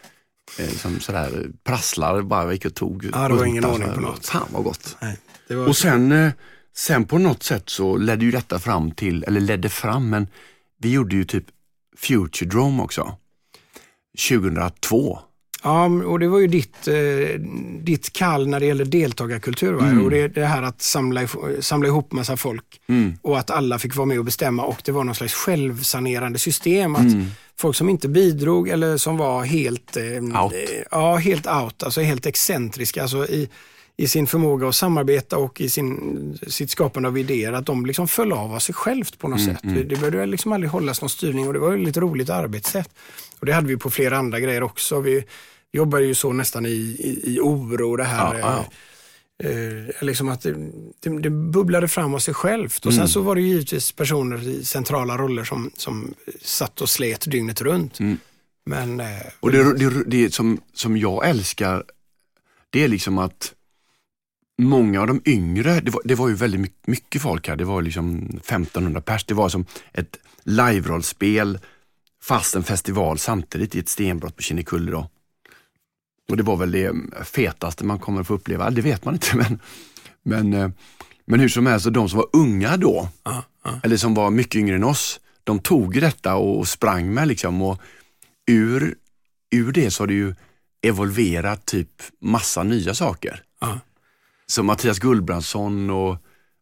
[0.59, 3.11] eh, som sådär prasslar bara gick och tog.
[3.13, 4.27] Ja, det var ingen aning på något.
[4.27, 4.97] Fan vad gott.
[5.01, 5.69] Nej, var...
[5.69, 6.33] Och sen, eh,
[6.77, 10.27] sen på något sätt så ledde ju detta fram till, eller ledde fram, men
[10.79, 11.45] vi gjorde ju typ
[11.97, 13.17] Future Drome också.
[14.29, 15.19] 2002.
[15.65, 17.41] Ja, och det var ju ditt, eh,
[17.81, 19.79] ditt kall när det gäller deltagarkultur.
[19.79, 20.05] Mm.
[20.05, 21.21] Och det, det här att samla,
[21.61, 23.19] samla ihop massa folk mm.
[23.23, 26.97] och att alla fick vara med och bestämma och det var någon slags självsanerande system.
[26.97, 27.27] Att mm.
[27.59, 30.53] Folk som inte bidrog eller som var helt, eh, out.
[30.91, 33.49] ja, helt out, alltså helt excentriska alltså i,
[33.97, 38.09] i sin förmåga att samarbeta och i sin, sitt skapande av idéer, att de liksom
[38.09, 39.65] föll av av sig självt på något mm, sätt.
[39.65, 39.89] Mm.
[39.89, 42.91] Det behövde liksom aldrig hållas någon styrning och det var ett lite roligt arbetssätt.
[43.39, 45.01] Och det hade vi på flera andra grejer också.
[45.01, 45.25] Vi,
[45.75, 48.39] jobbade ju så nästan i, i, i oro det här.
[48.39, 48.65] Ja, ja.
[49.43, 50.53] Eh, liksom att det,
[51.01, 52.87] det, det, bubblade fram av sig självt.
[52.87, 52.99] Och mm.
[52.99, 57.61] sen så var det givetvis personer i centrala roller som, som satt och slet dygnet
[57.61, 58.01] runt.
[58.01, 58.19] Mm.
[58.67, 59.07] Men, eh,
[59.41, 61.85] och det, det, det som, som jag älskar,
[62.71, 63.55] det är liksom att
[64.59, 67.83] många av de yngre, det var, det var ju väldigt mycket folk här, det var
[67.83, 69.25] liksom 1500 pers.
[69.25, 71.59] Det var som ett live-rollspel
[72.23, 75.07] fast en festival samtidigt i ett stenbrott på Kinnekulle.
[76.31, 76.93] Och det var väl det
[77.25, 79.59] fetaste man kommer att få uppleva, det vet man inte men,
[80.23, 80.69] men, eh,
[81.27, 83.79] men hur som helst, de som var unga då, uh, uh.
[83.83, 87.81] eller som var mycket yngre än oss, de tog detta och sprang med liksom och
[88.47, 88.95] ur,
[89.51, 90.35] ur det så har det ju
[90.83, 93.43] evolverat typ massa nya saker.
[93.63, 93.77] Uh.
[94.47, 96.17] Som Mattias Gullbrandsson och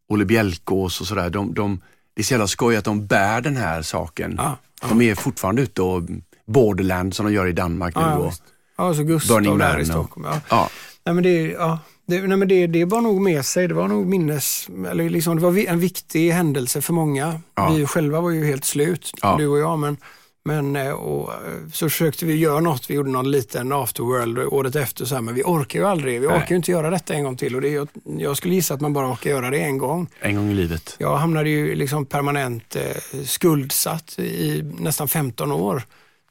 [0.09, 1.31] Olle Bjälkås och sådär.
[1.31, 1.81] De, de,
[2.15, 4.41] det är så jävla skoj att de bär den här saken.
[4.89, 6.03] De är fortfarande ute och
[6.47, 8.03] borderland som de gör i Danmark nu.
[8.03, 8.33] Och,
[8.77, 10.27] Ja, så Gustav där i Stockholm.
[10.27, 10.41] Ja.
[10.51, 10.71] ja.
[11.05, 13.69] Nej, men det, ja, det, nej, men det, det bar nog med sig.
[13.69, 17.41] Det var nog minnes, eller liksom, det var en viktig händelse för många.
[17.55, 17.73] Ja.
[17.73, 19.37] Vi själva var ju helt slut, ja.
[19.39, 19.79] du och jag.
[19.79, 19.97] Men,
[20.45, 21.39] men eh, och, eh,
[21.73, 22.91] så försökte vi göra något.
[22.91, 25.05] Vi gjorde någon liten afterworld året efter.
[25.05, 26.21] Så här, men vi orkar ju aldrig.
[26.21, 27.55] Vi orkar ju inte göra detta en gång till.
[27.55, 30.09] Och det, jag, jag skulle gissa att man bara orkar göra det en gång.
[30.21, 30.97] En gång i livet.
[30.99, 35.83] Jag hamnade ju liksom permanent eh, skuldsatt i nästan 15 år.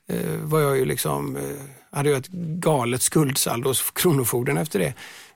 [0.09, 1.41] Eh, var jag ju liksom eh,
[1.91, 2.27] hade jag ett
[2.59, 4.93] galet skuldsaldo hos Kronofogden efter det.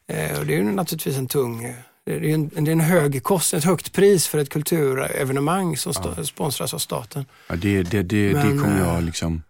[0.08, 3.24] Eh, och det är ju naturligtvis en tung, Det är en, det är en hög
[3.24, 7.26] kostnad, ett högt pris för ett kulturevenemang som sta, sponsras av staten.
[7.48, 9.44] Ja, det, det, det, Men, det kommer eh, jag liksom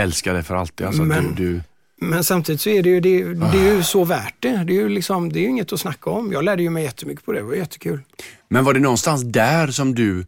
[0.00, 0.86] älska det för alltid.
[0.86, 1.62] Alltså, Men- du, du,
[2.06, 4.64] Men samtidigt så är det ju, det, det är ju så värt det.
[4.66, 6.32] Det är ju liksom, det är ju inget att snacka om.
[6.32, 8.00] Jag lärde ju mig jättemycket på det, det var jättekul.
[8.48, 10.26] Men var det någonstans där som du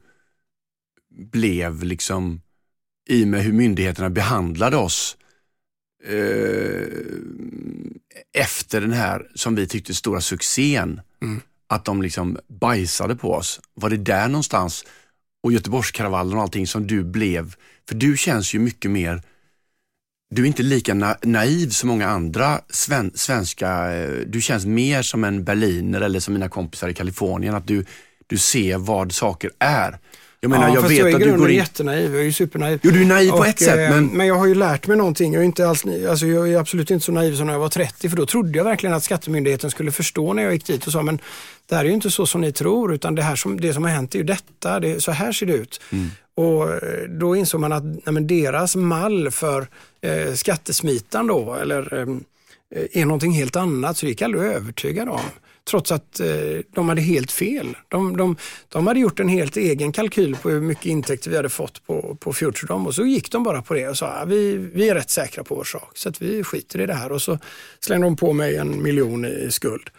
[1.33, 2.41] blev liksom,
[3.09, 5.17] i och med hur myndigheterna behandlade oss,
[6.05, 6.87] eh,
[8.33, 11.41] efter den här, som vi tyckte, stora succén, Mm.
[11.67, 13.61] att de liksom bajsade på oss.
[13.75, 14.85] Var det där någonstans,
[15.43, 17.55] och Göteborgskravallen och allting som du blev,
[17.89, 19.23] för du känns ju mycket mer
[20.35, 25.03] du är inte lika na naiv som många andra sven svenska, eh, du känns mer
[25.03, 27.85] som en berliner eller som mina kompisar i Kalifornien, att du,
[28.27, 29.99] du ser vad saker är.
[30.43, 31.57] Jag menar, ja, jag vet jag är att du går in...
[31.57, 32.81] jättenaiv, jag är ju supernaiv.
[32.83, 34.07] Jo, du är naiv på Och, ett sätt, eh, men...
[34.07, 35.33] men jag har ju lärt mig någonting.
[35.33, 37.69] Jag är, inte alls, alltså jag är absolut inte så naiv som när jag var
[37.69, 40.93] 30, för då trodde jag verkligen att Skattemyndigheten skulle förstå när jag gick dit och
[40.93, 41.19] sa, men
[41.69, 43.85] det här är ju inte så som ni tror, utan det, här som, det som
[43.85, 45.81] har hänt är ju detta, det, så här ser det ut.
[45.91, 46.11] Mm.
[46.35, 49.67] Och eh, då insåg man att nej, deras mall för
[50.01, 54.57] eh, skattesmitan då, eller eh, är någonting helt annat, så det gick jag aldrig att
[54.57, 55.21] övertyga dem.
[55.71, 56.27] Trots att eh,
[56.75, 57.77] de hade helt fel.
[57.89, 58.37] De, de,
[58.69, 62.17] de hade gjort en helt egen kalkyl på hur mycket intäkter vi hade fått på,
[62.21, 64.95] på Futuredom och så gick de bara på det och sa att vi, vi är
[64.95, 67.39] rätt säkra på vår sak så att vi skiter i det här och så
[67.81, 69.91] slängde de på mig en miljon i skuld.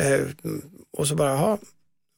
[0.00, 0.26] Eh,
[0.92, 1.58] och så bara, jaha.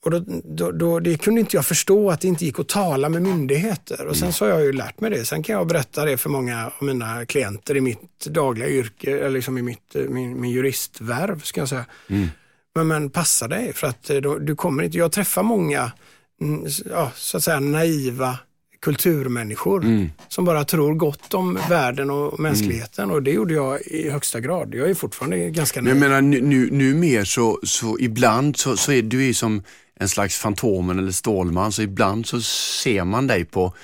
[0.04, 3.08] Och då, då, då, det kunde inte jag förstå att det inte gick att tala
[3.08, 4.06] med myndigheter.
[4.06, 5.24] Och sen så har jag ju lärt mig det.
[5.24, 9.30] Sen kan jag berätta det för många av mina klienter i mitt dagliga yrke, eller
[9.30, 11.86] liksom i mitt, eh, min, min juristvärv ska jag säga.
[12.08, 12.28] Mm.
[12.74, 15.92] Men, men passa dig för att eh, då, du kommer inte, jag träffar många
[16.40, 18.38] mm, ja, så att säga naiva
[18.80, 24.40] kulturmänniskor som bara tror gott om världen och mänskligheten och det gjorde jag i högsta
[24.40, 24.74] grad.
[24.74, 26.10] Jag är fortfarande ganska Men jag naiv.
[26.10, 29.62] menar, nu, nu, nu mer så, så ibland så, så är du är som
[30.00, 32.40] en slags Fantomen eller Stålman, så ibland så
[32.82, 33.74] ser man dig på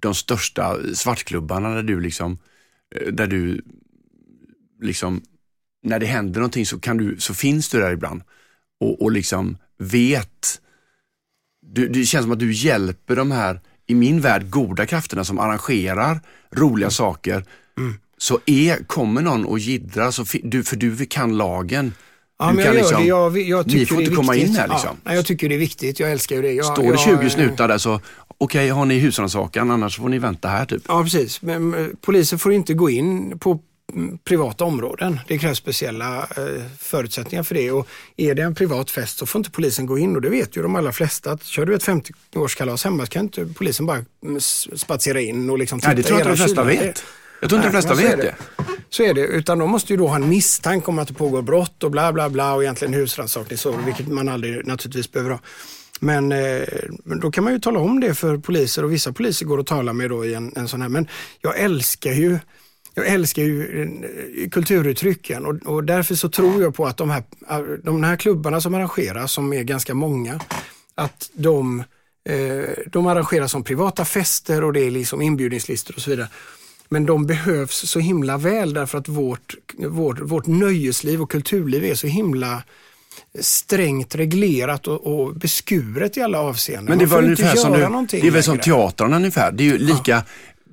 [0.00, 2.38] de största svartklubbarna där du liksom,
[2.94, 3.62] eh, där du
[4.82, 5.22] liksom,
[5.82, 8.22] när det händer någonting så, kan du, så finns du där ibland
[8.80, 10.60] och, och liksom vet,
[11.66, 15.38] du, det känns som att du hjälper de här, i min värld, goda krafterna som
[15.38, 17.44] arrangerar roliga saker.
[18.18, 21.92] Så är, kommer någon och jiddrar, så du, för du kan lagen.
[22.38, 23.06] Ja, men jag liksom-.
[23.06, 24.96] Jag, jag ni tycker får det är inte komma in här liksom.
[25.04, 26.00] Ja, jag tycker det är viktigt.
[26.00, 26.52] Jag älskar ju det.
[26.52, 28.00] Jag, Står det jag, 20 snutar där så,
[28.38, 30.82] okej har ni husrannsakan annars får ni vänta här typ.
[30.88, 31.42] Ja, precis.
[31.42, 33.62] Men eh, polisen får inte gå in på mm,
[34.24, 35.20] privata områden.
[35.28, 37.70] Det krävs speciella eh, förutsättningar för det.
[37.70, 40.56] Och är det en privat fest så får inte polisen gå in och det vet
[40.56, 41.30] ju de allra flesta.
[41.30, 45.58] Att kör du ett 50-årskalas hemma så kan inte polisen bara mm, spatsera in och
[45.58, 46.86] liksom Nej, det titta tror jag inte de flesta kylar.
[46.86, 47.04] vet.
[47.40, 48.34] Jag tror inte de flesta vet det.
[48.90, 51.42] Så är det, utan de måste ju då ha en misstanke om att det pågår
[51.42, 55.40] brott och bla bla bla och egentligen husrannsakning så, vilket man aldrig naturligtvis behöver ha.
[56.00, 56.62] Men, eh,
[57.04, 59.92] då kan man ju tala om det för poliser och vissa poliser går att tala
[59.92, 60.88] med då i en, en sån här.
[60.88, 61.08] Men
[61.40, 62.38] jag älskar ju
[63.00, 67.22] jag älskar ju eh, kulturuttrycken och, och därför så tror jag på att de här,
[67.84, 70.40] de här klubbarna som arrangeras, som är ganska många,
[70.94, 71.84] att de,
[72.28, 76.28] eh, de arrangeras som privata fester och det är liksom inbjudningslistor och så vidare.
[76.88, 81.94] Men de behövs så himla väl därför att vårt, vårt, vårt nöjesliv och kulturliv är
[81.94, 82.62] så himla
[83.40, 86.84] strängt reglerat och, och beskuret i alla avseenden.
[86.84, 89.52] Men det var ungefär som du, det är väl som teatrarna ungefär.
[89.52, 90.22] Det är ju lika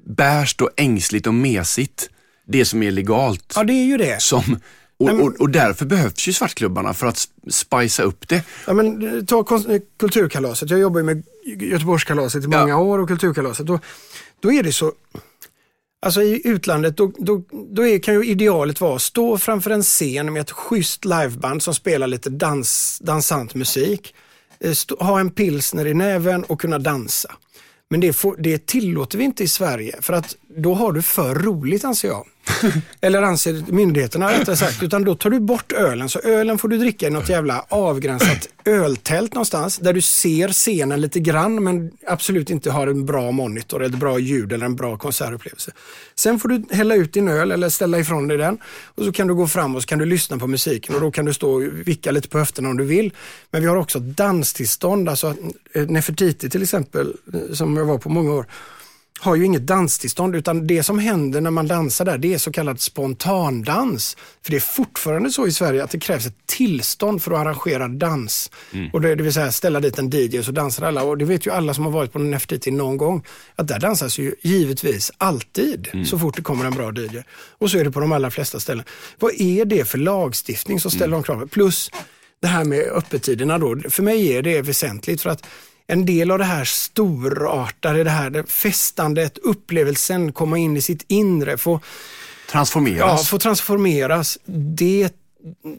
[0.06, 2.10] bärst och ängsligt och mesigt,
[2.48, 3.54] det som är legalt.
[3.56, 4.22] Ja, det är ju det.
[4.22, 4.60] Som,
[5.00, 8.44] och, och, och därför behövs ju svartklubbarna för att sp- spicea upp det.
[8.68, 10.70] Ja, men, eh, ta eh, Kulturkalaset.
[10.70, 12.78] Jag jobbar ju med Göteborgskalaset i många Ja.
[12.78, 13.66] år och Kulturkalaset.
[13.66, 13.80] Då,
[14.40, 14.92] då är det så,
[16.06, 19.84] alltså i utlandet, då, då, då är, kan ju idealet vara att stå framför en
[19.84, 24.14] scen med ett schysst liveband som spelar lite dans, dansant musik,
[24.60, 27.36] eh, stå, ha en pilsner i näven och kunna dansa.
[27.90, 31.36] Men det, får, det tillåter vi inte i Sverige för att då har du för
[31.36, 32.28] roligt anser jag.
[33.02, 34.84] Eller anser myndigheterna rättare sagt.
[34.84, 36.10] Utan då tar du bort ölen.
[36.10, 39.78] Så ölen får du dricka i något jävla avgränsat öltält någonstans.
[39.78, 44.20] Där du ser scenen lite grann men absolut inte har en bra monitor, ett bra
[44.20, 45.72] ljud eller en bra konsertupplevelse.
[46.16, 48.58] Sen får du hälla ut din öl eller ställa ifrån dig den.
[48.96, 51.12] Och så kan du gå fram och så kan du lyssna på musiken och då
[51.12, 53.14] kan du stå och vicka lite på höfterna om du vill.
[53.52, 55.10] Men vi har också danstillstånd.
[55.10, 55.36] Alltså
[55.74, 58.46] eh, Nefertiti till exempel, eh, som jag var på många år
[59.19, 62.51] har ju inget danstillstånd utan det som händer när man dansar där det är så
[62.51, 64.17] kallad spontandans.
[64.43, 67.88] För det är fortfarande så i Sverige att det krävs ett tillstånd för att arrangera
[67.88, 68.51] dans.
[68.93, 71.47] Och det, det vill säga ställa dit en DJ så dansar alla och det vet
[71.47, 75.88] ju alla som har varit på Nefertiti någon gång att där dansas ju givetvis alltid
[76.05, 77.18] så fort det kommer en bra DJ.
[77.57, 78.86] Och så är det på de allra flesta ställen.
[79.20, 81.49] Vad är det för lagstiftning som ställer de kraven?
[81.49, 81.91] Plus
[82.41, 85.45] det här med öppettiderna då, för mig är det väsentligt för att
[85.88, 91.06] en del av det här storartade, det här det festandet, upplevelsen, komma in i sitt
[91.08, 91.80] inre, få
[92.52, 93.00] Transformeras.
[93.00, 94.38] Ja, få transformeras.
[94.46, 95.10] Det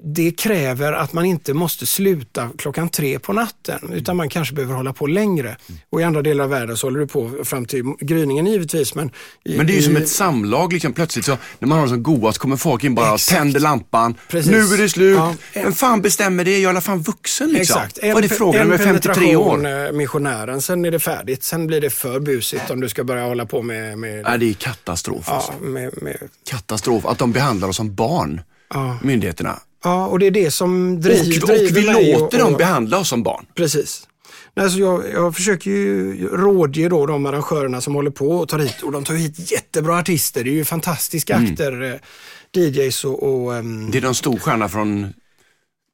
[0.05, 4.75] det kräver att man inte måste sluta klockan tre på natten utan man kanske behöver
[4.75, 5.57] hålla på längre.
[5.91, 8.95] Och i andra delar av världen så håller du på fram till gryningen givetvis.
[8.95, 9.11] Men,
[9.45, 10.93] i, men det är ju som ett samlag, liksom.
[10.93, 14.15] plötsligt så när man har det som godast kommer folk in bara och tänder lampan.
[14.29, 14.51] Precis.
[14.51, 15.17] Nu är det slut.
[15.17, 15.35] Ja.
[15.55, 16.51] Vem fan bestämmer det?
[16.51, 17.49] Jag är i alla fall vuxen.
[17.49, 17.77] Liksom.
[17.77, 17.99] Exakt.
[17.99, 18.79] En, Vad är det frågan om?
[18.79, 19.67] 53 år?
[19.67, 21.45] Eh, missionären, sen är det färdigt.
[21.45, 23.99] Sen blir det för busigt om du ska börja hålla på med...
[23.99, 25.25] med ja, det är katastrof.
[25.27, 25.53] Ja, alltså.
[25.61, 26.17] med, med...
[26.51, 28.41] Katastrof, att de behandlar oss som barn
[28.75, 28.99] ja.
[29.03, 29.59] myndigheterna.
[29.85, 33.09] Ja, och det är det som driver Och, och vi låter och, dem behandla oss
[33.09, 33.47] som barn.
[33.55, 34.09] Precis.
[34.57, 38.83] Alltså jag, jag försöker ju rådge då de arrangörerna som håller på och tar hit,
[38.83, 40.45] och de tar hit jättebra artister.
[40.45, 41.53] Det är ju fantastiska mm.
[41.53, 43.23] akter, eh, DJs och...
[43.23, 43.91] och um...
[43.91, 45.13] Det är de storstjärna från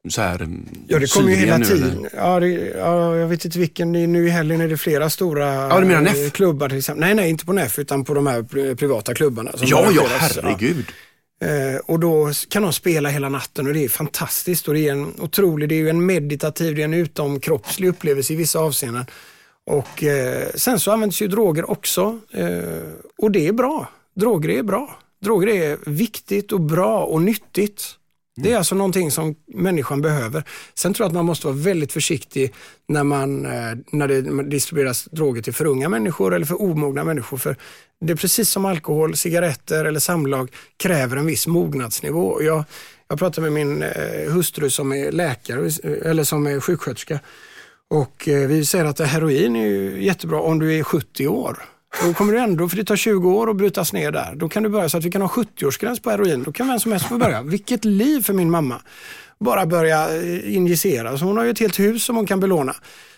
[0.09, 2.07] så här, mm, Ja, det kommer ju hela tiden.
[2.17, 2.49] Ja, det,
[2.79, 3.93] ja, jag vet inte vilken.
[3.93, 6.33] Nu i helgen är det flera stora ja, du menar NEF?
[6.33, 7.01] klubbar till exempel.
[7.01, 9.51] Nej, nej, inte på NEF utan på de här privata klubbarna.
[9.61, 10.87] ja, ja, herregud.
[11.45, 14.93] Eh, och då kan de spela hela natten och det är fantastiskt och det är
[14.93, 19.07] en otrolig, det är ju en meditativ, det är en utomkroppslig upplevelse i vissa avseenden.
[19.67, 22.49] Och eh, sen så används ju droger också eh,
[23.19, 23.89] och det är bra.
[24.15, 24.99] Droger är bra.
[25.25, 27.85] Droger är viktigt och bra och nyttigt.
[28.37, 30.45] Det är alltså någonting som människan behöver.
[30.75, 32.55] Sen tror jag att man måste vara väldigt försiktig
[32.89, 37.37] när, man, eh, när det distribueras droger till för unga människor eller för omogna människor.
[37.37, 37.57] För
[38.01, 42.43] det är precis som alkohol, cigaretter eller samlag kräver en viss mognadsnivå.
[42.43, 42.65] Jag,
[43.09, 47.21] jag pratade med min eh, hustru som är läkare eh, eller som är sjuksköterska
[47.91, 51.74] och vi säger att heroin är jättebra om du är 70 år.
[52.03, 54.35] Då kommer du ändå, för det tar 20 år att brytas ner där.
[54.37, 56.43] Då kan du börja så att vi kan ha 70-årsgräns på heroin.
[56.43, 57.43] Då kan vem som helst få börja.
[57.43, 58.81] Vilket liv för min mamma.
[59.41, 61.19] Bara börja eh, injicera.
[61.19, 62.75] Så hon har ju ett helt hus som hon kan belåna.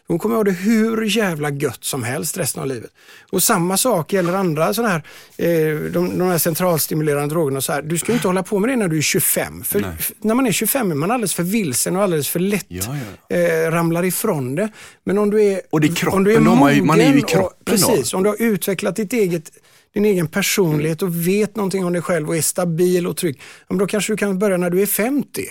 [0.08, 2.90] Hon kommer ha det hur jävla gött som helst resten av livet.
[3.30, 5.02] Och samma sak gäller andra sådana här,
[5.36, 7.60] eh, de, de här centralstimulerande drogerna.
[7.60, 7.82] Så här.
[7.82, 9.64] Du ska inte hålla på med det när du är 25.
[9.64, 12.82] För när man är 25 är man alldeles för vilsen och alldeles för lätt ja,
[13.28, 13.36] ja.
[13.36, 14.68] Eh, ramlar ifrån det.
[15.04, 17.18] Men om du är Och det är kroppen, om du är mogen, man är ju
[17.18, 18.16] i kroppen och, Precis, då.
[18.16, 19.50] om du har utvecklat ditt eget
[19.94, 23.40] din egen personlighet och vet någonting om dig själv och är stabil och trygg.
[23.68, 25.44] Då kanske du kan börja när du är 50.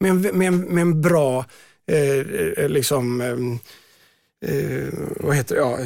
[0.00, 1.44] Med en, med en, med en bra
[1.90, 3.20] eh, eh liksom,
[4.48, 4.88] eh, eh,
[5.20, 5.78] vad heter det, ja,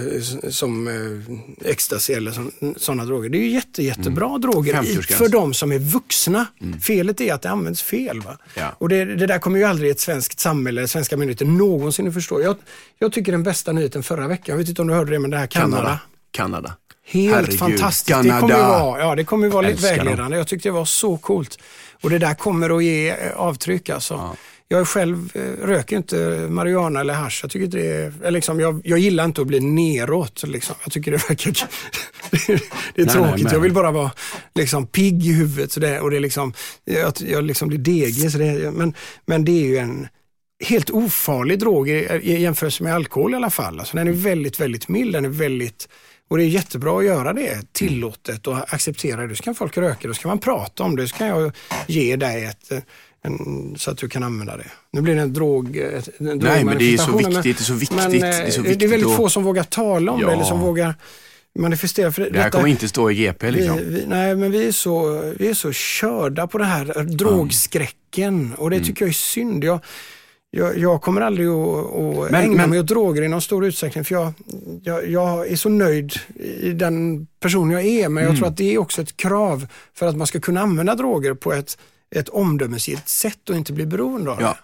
[0.51, 2.33] som eh, ecstasy eller
[2.79, 3.29] sådana droger.
[3.29, 4.41] Det är ju jätte, jättebra mm.
[4.41, 6.47] droger i, för de som är vuxna.
[6.61, 6.81] Mm.
[6.81, 8.21] Felet är att det används fel.
[8.21, 8.39] Va?
[8.55, 8.77] Ja.
[8.79, 12.43] Och det, det, där kommer ju aldrig ett svenskt samhälle, svenska myndigheter någonsin att förstå.
[12.43, 12.57] Jag,
[12.99, 15.31] jag tycker den bästa nyheten förra veckan, jag vet inte om du hörde det, men
[15.31, 15.77] det här Kanada.
[15.77, 16.01] Kanada.
[16.31, 16.77] Kanada.
[17.07, 17.59] Helt Herregud.
[17.59, 18.09] fantastiskt.
[18.09, 18.35] Kanada.
[18.35, 20.23] Det kommer ju vara, ja, det kommer ju vara lite vägledande.
[20.23, 20.33] Dem.
[20.33, 21.59] Jag tyckte det var så coolt.
[22.03, 24.15] Och det där kommer att ge eh, avtryck alltså.
[24.15, 24.37] Ja.
[24.73, 27.41] Jag själv eh, röker inte marijuana eller hash.
[27.43, 30.43] Jag, tycker det är, liksom, jag, jag gillar inte att bli neråt.
[30.47, 30.75] Liksom.
[30.85, 31.53] Jag tycker det verkar...
[32.95, 33.45] det är nej, tråkigt.
[33.45, 34.11] Nej, jag vill bara vara
[34.55, 35.73] liksom, pigg i huvudet.
[35.73, 36.53] Så det, och det är liksom,
[36.85, 38.33] jag, jag liksom blir degig.
[38.33, 38.95] Så det, men,
[39.27, 40.09] men det är ju en
[40.65, 41.93] helt ofarlig drog i,
[42.23, 43.79] i jämförelse med alkohol i alla fall.
[43.79, 45.13] Alltså, den är väldigt, väldigt mild.
[45.13, 45.89] Den är väldigt...
[46.29, 49.37] Och det är jättebra att göra det tillåtet och acceptera det.
[49.37, 51.09] Så kan folk röka det, så kan man prata om det.
[51.09, 51.53] Så kan jag
[51.87, 52.85] ge dig ett
[53.23, 54.71] en, så att du kan använda det.
[54.91, 57.43] Nu blir det en drog en Nej, men det är så viktigt.
[57.43, 57.99] det är så viktigt.
[57.99, 59.17] Men, det, är så viktigt det är väldigt och...
[59.17, 60.27] få som vågar tala om ja.
[60.27, 60.95] det eller som vågar
[61.59, 62.13] manifestera.
[62.13, 63.77] För det här kommer inte stå i GP liksom.
[63.77, 68.55] Vi, vi, nej, men vi är, så, vi är så körda på den här drogskräcken
[68.57, 68.87] och det mm.
[68.87, 69.65] tycker jag är synd.
[69.65, 69.81] Jag,
[70.51, 72.71] jag, jag kommer aldrig att, att men, ägna men...
[72.71, 74.33] mig åt droger i någon stor utsträckning för jag,
[74.83, 76.13] jag, jag, är så nöjd
[76.61, 78.09] i den person jag är.
[78.09, 78.39] Men jag mm.
[78.39, 81.53] tror att det är också ett krav för att man ska kunna använda droger på
[81.53, 81.79] ett
[82.11, 84.49] ett omdömesgillt sätt och inte bli beroende av ja.
[84.49, 84.59] det.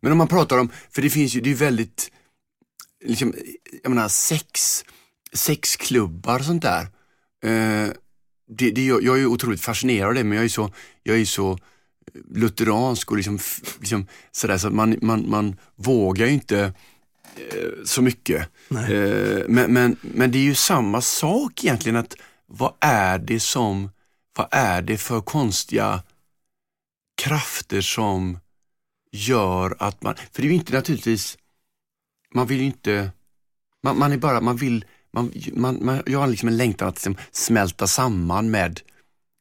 [0.00, 2.10] Men om man pratar om, för det finns ju, det är väldigt,
[3.04, 3.34] liksom,
[3.82, 4.84] jag menar sex,
[5.32, 6.82] sexklubbar och sånt där.
[7.44, 7.90] Eh,
[8.48, 10.70] det, det, jag, jag är otroligt fascinerad av det men jag är så,
[11.02, 11.58] jag är så
[12.30, 13.38] lutheransk och liksom,
[13.80, 16.72] liksom sådär så att man, man, man vågar ju inte
[17.36, 18.48] eh, så mycket.
[18.70, 23.90] Eh, men, men, men det är ju samma sak egentligen att vad är det som,
[24.36, 26.02] vad är det för konstiga
[27.14, 28.38] krafter som
[29.12, 31.38] gör att man, för det är ju inte naturligtvis,
[32.34, 33.10] man vill ju inte,
[33.82, 36.94] man, man är bara, man vill, man, man, man, jag har liksom en längtan att
[36.94, 38.80] liksom smälta samman med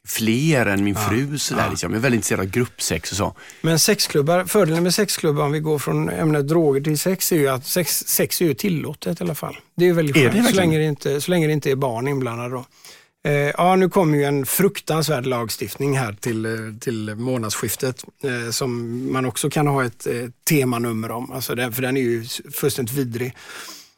[0.08, 1.38] fler än min fru.
[1.38, 1.70] Sådär, ja.
[1.70, 1.92] liksom.
[1.92, 3.36] Jag är väldigt intresserad av gruppsex och så.
[3.62, 7.48] Men sexklubbar, fördelen med sexklubbar om vi går från ämnet droger till sex är ju
[7.48, 9.58] att sex, sex är ju tillåtet i alla fall.
[9.76, 12.08] Det är ju väldigt skönt, så, länge det inte, så länge det inte är barn
[12.08, 12.50] inblandade.
[12.50, 12.66] Då.
[13.26, 19.12] Eh, ja, nu kommer ju en fruktansvärd lagstiftning här till, eh, till månadsskiftet eh, som
[19.14, 22.96] man också kan ha ett eh, temanummer om, alltså den, för den är ju fullständigt
[22.96, 23.36] vidrig.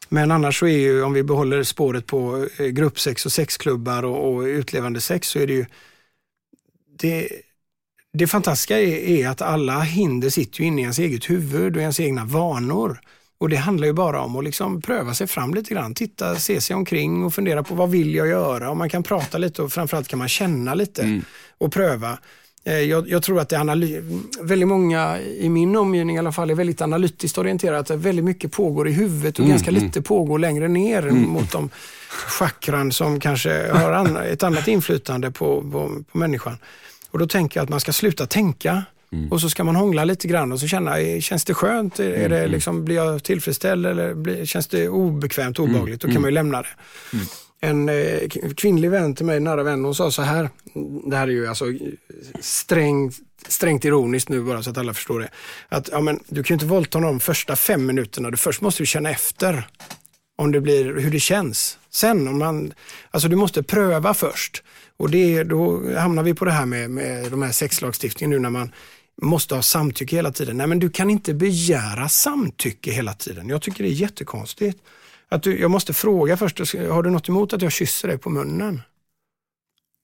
[0.08, 4.34] Men annars så är ju, om vi behåller spåret på eh, gruppsex och sexklubbar och,
[4.34, 5.66] och utlevande sex så är det ju
[6.98, 7.28] det,
[8.12, 11.82] det fantastiska är, är, att alla hinder sitter ju inne i ens eget huvud och
[11.82, 13.00] ens egna vanor.
[13.38, 16.60] Och det handlar ju bara om att liksom pröva sig fram lite grann, titta, se
[16.60, 18.70] sig omkring och fundera på vad vill jag göra?
[18.70, 21.22] Och man kan prata lite och framförallt kan man känna lite mm.
[21.58, 22.18] och pröva.
[22.64, 26.50] Eh, jag, jag, tror att det är väldigt många i min omgivning i alla fall
[26.50, 27.96] är väldigt analytiskt orienterade.
[27.96, 29.82] Väldigt mycket pågår i huvudet och mm, ganska mm.
[29.82, 31.22] lite pågår längre ner mm.
[31.22, 31.70] mot de
[32.38, 36.58] chakran som kanske har an, ett annat inflytande på, på, på människan.
[37.10, 38.82] Och då tänker jag att man ska sluta tänka
[39.12, 39.32] Mm.
[39.32, 41.98] Och så ska man hångla lite grann och så känna, känns det skönt?
[41.98, 42.12] Mm.
[42.24, 42.50] Är det mm.
[42.50, 46.00] liksom, blir jag tillfredsställd eller blir, känns det obekvämt, mm, obehagligt?
[46.00, 46.68] Då kan man ju lämna det.
[47.60, 50.50] En eh, kvinnlig vän till mig, nära vän, hon sa så här,
[51.10, 51.64] det här är ju alltså
[52.40, 53.14] strängt,
[53.48, 55.28] strängt ironiskt nu bara så att alla förstår det.
[55.68, 58.60] Att ja, men, du kan ju inte våldta någon de första fem minuterna, du först
[58.60, 59.68] måste du känna efter
[60.36, 61.78] om det blir, hur det känns.
[61.90, 62.72] Sen om man,
[63.10, 64.62] alltså du måste pröva först.
[64.96, 68.50] Och det, då hamnar vi på det här med, med de här sexlagstiftningen nu när
[68.50, 68.72] man
[69.22, 70.56] måste ha samtycke hela tiden.
[70.56, 73.48] Nej men du kan inte begära samtycke hela tiden.
[73.48, 74.78] Jag tycker det är jättekonstigt.
[75.28, 78.30] Att du, jag måste fråga först, har du något emot att jag kysser dig på
[78.30, 78.82] munnen?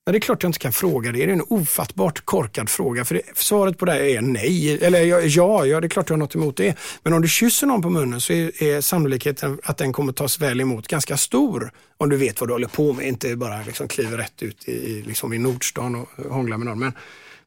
[0.05, 1.17] Nej, det är klart jag inte kan fråga det.
[1.17, 3.05] Det är en ofattbart korkad fråga.
[3.05, 4.83] För det, svaret på det är nej.
[4.83, 6.77] Eller ja, ja, det är klart jag har något emot det.
[7.03, 10.39] Men om du kysser någon på munnen så är, är sannolikheten att den kommer tas
[10.39, 11.71] väl emot ganska stor.
[11.97, 15.01] Om du vet vad du håller på med, inte bara liksom kliver rätt ut i,
[15.01, 16.79] liksom i Nordstan och hånglar med någon.
[16.79, 16.93] Men,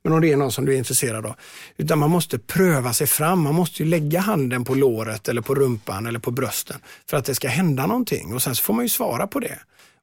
[0.06, 1.34] men om det är någon som du är intresserad av.
[1.76, 3.40] Utan man måste pröva sig fram.
[3.40, 6.76] Man måste ju lägga handen på låret eller på rumpan eller på brösten
[7.10, 8.34] för att det ska hända någonting.
[8.34, 9.58] Och sen så får man ju svara på det.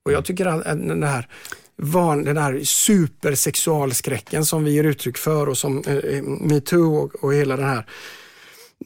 [0.05, 1.27] Och jag tycker att den här
[1.75, 7.33] van, den här supersexualskräcken som vi ger uttryck för och som eh, metoo och, och
[7.33, 7.85] hela den här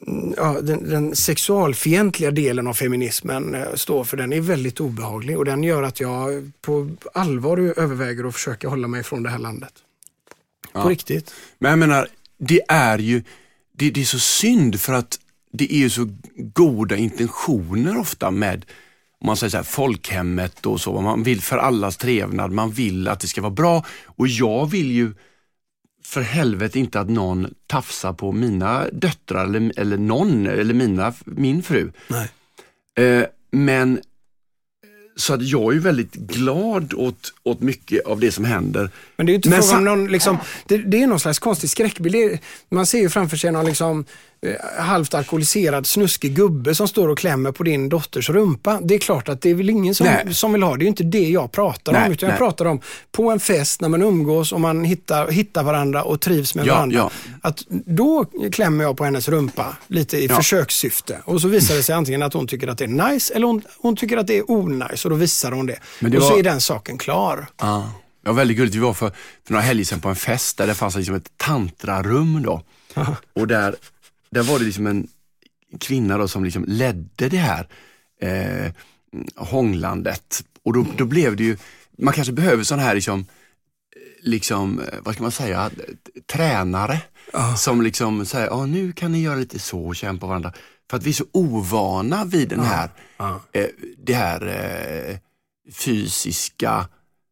[0.06, 5.38] mm, ja, den, den sexualfientliga delen av feminismen eh, står för, den är väldigt obehaglig
[5.38, 9.38] och den gör att jag på allvar överväger att försöka hålla mig från det här
[9.38, 9.72] landet.
[10.82, 10.92] På ja.
[10.92, 11.34] riktigt.
[11.58, 12.08] Men jag menar,
[12.38, 13.22] det är ju,
[13.72, 15.18] det, det är så synd för att
[15.52, 18.64] det är ju så goda intentioner ofta med
[19.20, 21.00] om man säger så här, folkhemmet och så.
[21.00, 24.90] Man vill för allas trevnad, man vill att det ska vara bra och jag vill
[24.90, 25.14] ju
[26.04, 31.62] för helvete inte att någon tafsar på mina döttrar eller, eller någon, eller mina, min
[31.62, 31.92] fru.
[32.08, 32.28] Nej.
[33.06, 34.00] Eh, men
[35.18, 38.90] så att jag är väldigt glad åt, åt mycket av det som händer.
[39.16, 41.70] Men det är ju inte frågan om någon, liksom, det, det, är någon slags konstig
[41.70, 42.38] skräckbild.
[42.70, 44.04] Man ser ju framför sig någon liksom,
[44.78, 48.80] halvt alkoholiserad snuskig gubbe som står och klämmer på din dotters rumpa.
[48.82, 50.84] Det är klart att det är väl ingen som, som vill ha det.
[50.84, 52.12] är inte det jag pratar nej, om.
[52.12, 52.32] Utan nej.
[52.32, 52.80] jag pratar om
[53.12, 56.74] på en fest när man umgås och man hittar, hittar varandra och trivs med ja,
[56.74, 56.98] varandra.
[56.98, 57.10] Ja.
[57.42, 60.36] Att då klämmer jag på hennes rumpa lite i ja.
[60.36, 61.18] försökssyfte.
[61.24, 63.62] Och så visar det sig antingen att hon tycker att det är nice eller hon,
[63.78, 65.78] hon tycker att det är onajs och då visar hon det.
[66.00, 66.30] det och var...
[66.30, 67.46] så är den saken klar.
[67.56, 67.92] Ja.
[68.24, 68.76] Ja, väldigt gulligt.
[68.76, 69.10] Vi var för,
[69.46, 72.62] för några helger sedan på en fest där det fanns liksom ett tantrarum då.
[73.34, 73.76] Och där
[74.30, 75.08] där var det liksom en
[75.80, 77.68] kvinna då som liksom ledde det här
[78.20, 78.72] eh,
[79.36, 80.44] hånglandet.
[80.62, 81.56] Och då, då blev det ju,
[81.98, 83.26] man kanske behöver sån här liksom,
[84.20, 85.70] liksom, vad ska man säga,
[86.32, 87.00] tränare
[87.32, 87.54] oh.
[87.54, 90.52] som liksom säger, oh, nu kan ni göra lite så och på varandra.
[90.90, 93.36] För att vi är så ovana vid den här, oh.
[93.52, 93.66] Eh,
[93.98, 95.16] det här eh,
[95.72, 96.88] fysiska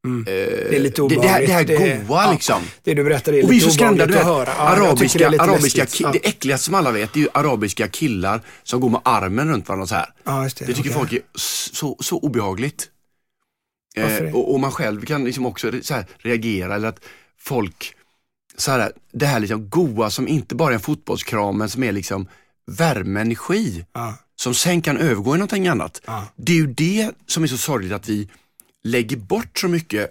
[0.07, 0.25] Mm.
[0.25, 1.33] det är lite obehagligt.
[1.33, 2.63] Det, det, här, det här goa ja, liksom.
[2.83, 4.23] Det du berättar är lite Och så skrämda, du vet.
[4.23, 6.13] Ja, arabiska, det, arabiska ja.
[6.13, 9.69] det äckligaste som alla vet, det är ju arabiska killar som går med armen runt
[9.69, 10.09] varandra så här.
[10.25, 10.93] Ja, det, tycker okay.
[10.93, 12.89] folk är så, så obehagligt.
[13.97, 17.01] Eh, och, och, man själv kan liksom också så reagera, eller att
[17.39, 17.95] folk,
[18.57, 21.93] så här, det här liksom goa som inte bara är en fotbollskram, men som är
[21.93, 22.29] liksom
[22.67, 23.85] värme, energi.
[24.37, 26.01] Som sen kan övergå i någonting annat.
[26.37, 28.29] Det är ju det som är så sorgligt att vi
[28.87, 30.03] lägger bort så mycket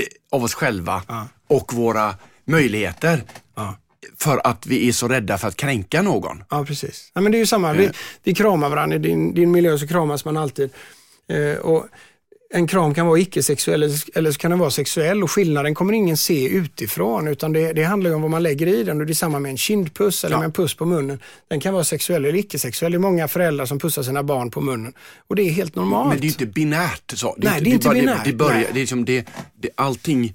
[0.00, 1.28] eh, av oss själva ja.
[1.46, 3.22] och våra möjligheter.
[3.54, 3.76] Ja.
[4.16, 6.44] För att vi är så rädda för att kränka någon.
[6.50, 7.10] Ja, precis.
[7.14, 7.72] Ja, men det är ju samma.
[7.72, 7.90] Vi,
[8.22, 8.96] vi kramar varandra.
[8.96, 10.70] I din, din miljö så kramas man alltid.
[11.28, 11.86] Eh, och
[12.54, 13.82] en kram kan vara icke-sexuell
[14.14, 17.82] eller så kan den vara sexuell och skillnaden kommer ingen se utifrån utan det, det
[17.82, 20.34] handlar om vad man lägger i den och det är samma med en kindpuss eller
[20.34, 20.38] ja.
[20.38, 21.18] med en puss på munnen.
[21.48, 22.92] Den kan vara sexuell eller icke-sexuell.
[22.92, 24.92] Det är många föräldrar som pussar sina barn på munnen
[25.26, 26.08] och det är helt normalt.
[26.08, 27.12] Men det är inte binärt.
[27.14, 27.34] Så.
[27.38, 28.24] Det är Nej, inte, det är inte binärt.
[28.24, 29.26] Det, det, börjar, det är liksom det,
[29.60, 30.34] det, allting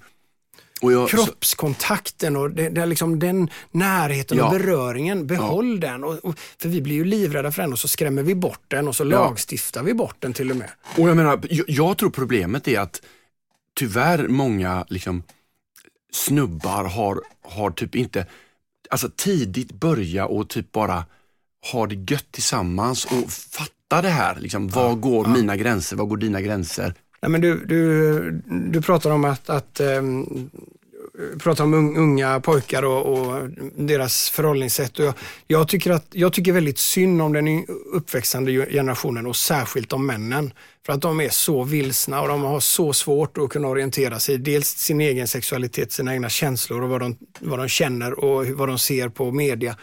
[0.81, 4.45] jag, Kroppskontakten och det, det liksom den närheten ja.
[4.45, 5.89] och beröringen, behåll ja.
[5.89, 6.03] den.
[6.03, 8.87] Och, och, för vi blir ju livrädda för den och så skrämmer vi bort den
[8.87, 9.07] och så ja.
[9.07, 10.69] lagstiftar vi bort den till och med.
[10.97, 13.01] Och jag menar, jag, jag tror problemet är att
[13.75, 15.23] tyvärr många liksom,
[16.11, 18.25] snubbar har, har typ inte,
[18.89, 21.05] alltså tidigt börja och typ bara
[21.71, 24.35] ha det gött tillsammans och fatta det här.
[24.39, 25.95] Liksom, var går mina gränser?
[25.95, 26.93] Var går dina gränser?
[27.21, 28.41] Nej, men du, du,
[28.71, 30.49] du pratar om att, att um,
[31.39, 34.99] pratar om unga pojkar och, och deras förhållningssätt.
[34.99, 35.13] Och jag,
[35.47, 40.53] jag, tycker att, jag tycker väldigt synd om den uppväxande generationen och särskilt om männen.
[40.85, 44.37] För att de är så vilsna och de har så svårt att kunna orientera sig.
[44.37, 48.67] Dels sin egen sexualitet, sina egna känslor och vad de, vad de känner och vad
[48.67, 49.75] de ser på media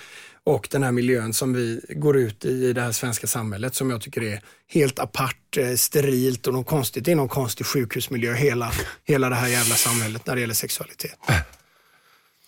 [0.45, 3.91] och den här miljön som vi går ut i i det här svenska samhället som
[3.91, 7.05] jag tycker är helt apart, eh, sterilt och något konstigt.
[7.05, 8.73] Det är någon konstig sjukhusmiljö hela,
[9.05, 11.19] hela det här jävla samhället när det gäller sexualitet.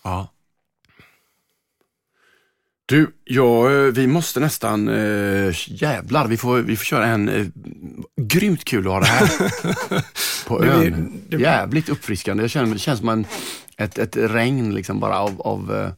[0.03, 0.33] Ja.
[2.87, 7.47] Du, ja, eh, vi måste nästan, äh, jävlar, vi får, vi får köra en, äh,
[8.17, 9.29] grymt kul att ha det här
[10.47, 11.23] på ön.
[11.31, 12.43] Jävligt uppfriskande.
[12.43, 13.27] Jag känner, det känns som en,
[13.77, 15.93] ett, ett regn liksom bara av, av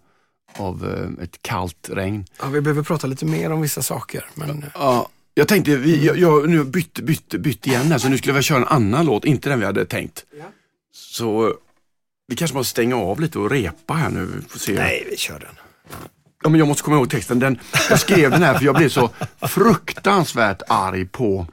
[0.61, 0.85] av
[1.19, 2.25] eh, ett kallt regn.
[2.41, 4.25] Ja, vi behöver prata lite mer om vissa saker.
[4.35, 4.65] Men...
[4.75, 8.35] Ja, jag tänkte, vi, jag, jag nu bytt, bytt, bytt igen här, så nu skulle
[8.35, 10.25] vi köra en annan låt, inte den vi hade tänkt.
[10.39, 10.45] Ja.
[10.93, 11.55] Så
[12.27, 14.43] vi kanske måste stänga av lite och repa här nu.
[14.49, 14.73] Får se.
[14.73, 15.59] Nej, vi kör den.
[16.43, 17.39] Ja, men jag måste komma ihåg texten.
[17.39, 17.59] Den,
[17.91, 19.11] jag skrev den här för jag blev så
[19.49, 21.47] fruktansvärt arg på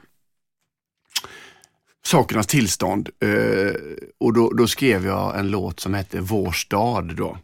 [2.06, 3.08] sakernas tillstånd.
[3.20, 3.74] Eh,
[4.20, 7.16] och då, då, skrev jag en låt som hette Vår stad.
[7.16, 7.38] Då.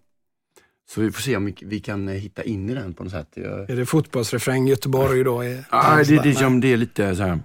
[0.94, 3.28] Så vi får se om vi, kan eh, hitta in i den på något sätt.
[3.34, 3.70] Jag...
[3.70, 5.40] Är det fotbollsrefräng Göteborg då?
[5.40, 7.40] Är ah, det, det, det, det är lite så här.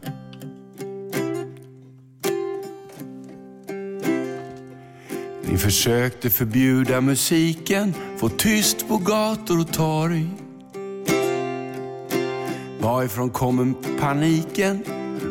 [5.51, 10.29] Ni försökte förbjuda musiken, få tyst på gator och torg.
[12.79, 14.83] Varifrån kommer paniken?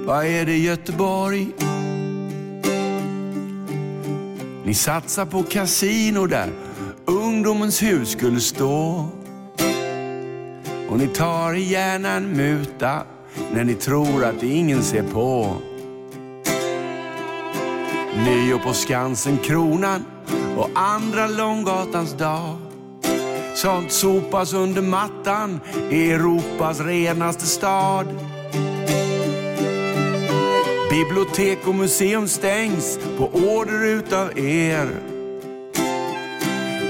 [0.06, 1.48] Vad är det Göteborg?
[4.64, 6.65] Ni satsar på kasino där
[7.07, 9.09] ungdomens hus skulle stå.
[10.88, 13.02] Och ni tar gärna en muta
[13.52, 15.57] när ni tror att ingen ser på.
[18.24, 20.04] Nyår på Skansen, Kronan
[20.57, 22.57] och andra Långgatans dag.
[23.54, 28.07] Sånt sopas under mattan i Europas renaste stad.
[30.90, 35.15] Bibliotek och museum stängs på order utav er.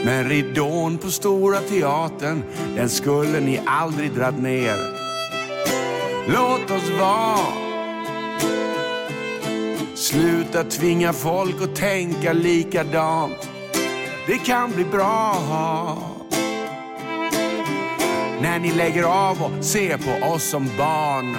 [0.06, 2.42] Men ridån på Stora Teatern,
[2.76, 4.76] den skulle ni aldrig dragit ner.
[6.28, 7.38] Låt oss vara.
[9.94, 13.50] Sluta tvinga folk att tänka likadant.
[14.26, 15.36] Det kan bli bra.
[18.42, 21.36] När ni lägger av och ser på oss som barn.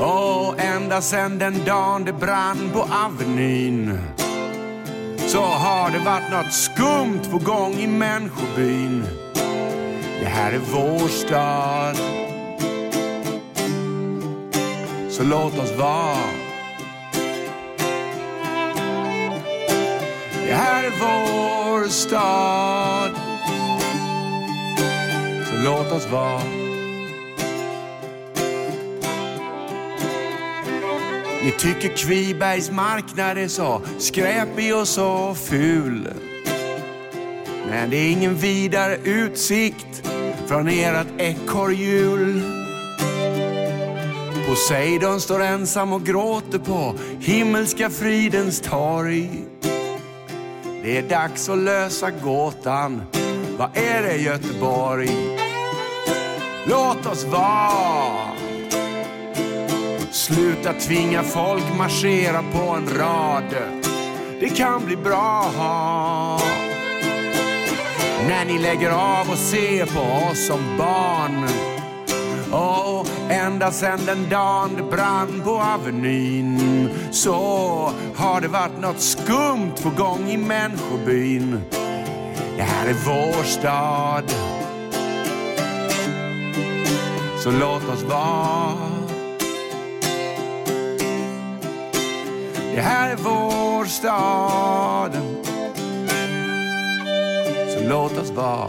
[0.00, 3.98] Och ända sen den dagen det brann på Avenyn
[5.34, 9.04] så har det varit något skumt på gång i människobyn.
[10.20, 11.96] Det här är vår stad.
[15.10, 16.16] Så låt oss vara.
[20.46, 23.10] Det här är vår stad.
[25.46, 26.63] Så låt oss vara.
[31.44, 36.08] Ni tycker Kvibergs marknad är så skräpig och så ful.
[37.70, 40.08] Men det är ingen vidare utsikt
[40.46, 42.42] från ert ekorrhjul.
[44.48, 49.44] Poseidon står ensam och gråter på himmelska fridens torg.
[50.82, 53.02] Det är dags att lösa gåtan.
[53.58, 55.10] Vad är det Göteborg?
[56.66, 58.23] Låt oss vara
[60.24, 63.54] Sluta tvinga folk marschera på en rad.
[64.40, 65.50] Det kan bli bra.
[68.28, 71.48] När ni lägger av och ser på oss som barn.
[72.52, 79.74] Och ända sen den dagen det brann på Avenyn så har det varit något skumt
[79.82, 81.60] på gång i människobyn.
[82.56, 84.24] Det här är vår stad.
[87.42, 89.03] Så låt oss vara
[92.74, 95.12] Det här är vår stad.
[97.74, 98.68] Så låt oss vara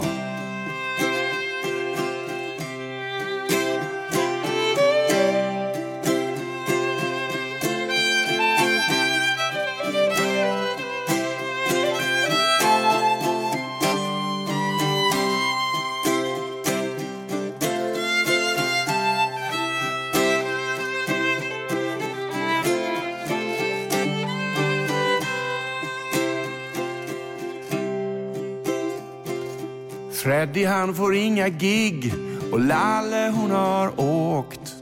[30.26, 32.14] Freddy han får inga gig
[32.52, 34.76] och Lalle hon har åkt.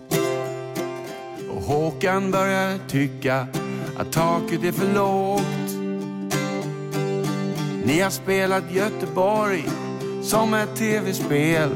[1.50, 3.48] Och Håkan börjar tycka
[3.98, 5.76] att taket är för lågt.
[7.86, 9.66] Ni har spelat Göteborg
[10.22, 11.70] som ett tv-spel.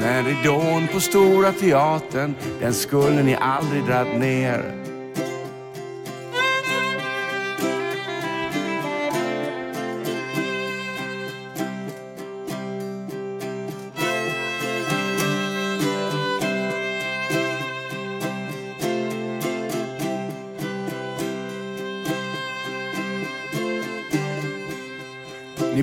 [0.00, 4.81] Men ridån på Stora Teatern, den skulle ni aldrig dragit ner.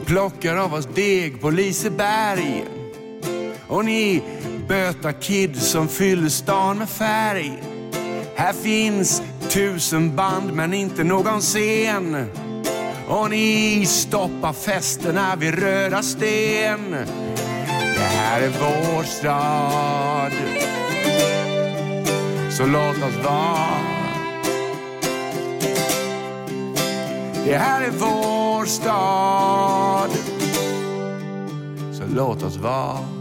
[0.09, 2.65] Plockar av oss deg på Liseberg.
[3.67, 4.23] Och ni
[4.67, 7.63] böta kids som fyller stan med färg.
[8.35, 12.25] Här finns tusen band men inte någon scen.
[13.07, 16.91] Och ni stoppar festerna vid Röda Sten.
[17.95, 20.31] Det här är vår stad.
[22.51, 23.79] Så låt oss vara.
[27.45, 27.91] Det här är
[28.59, 30.09] vår stad.
[31.93, 33.18] Så låt oss vara.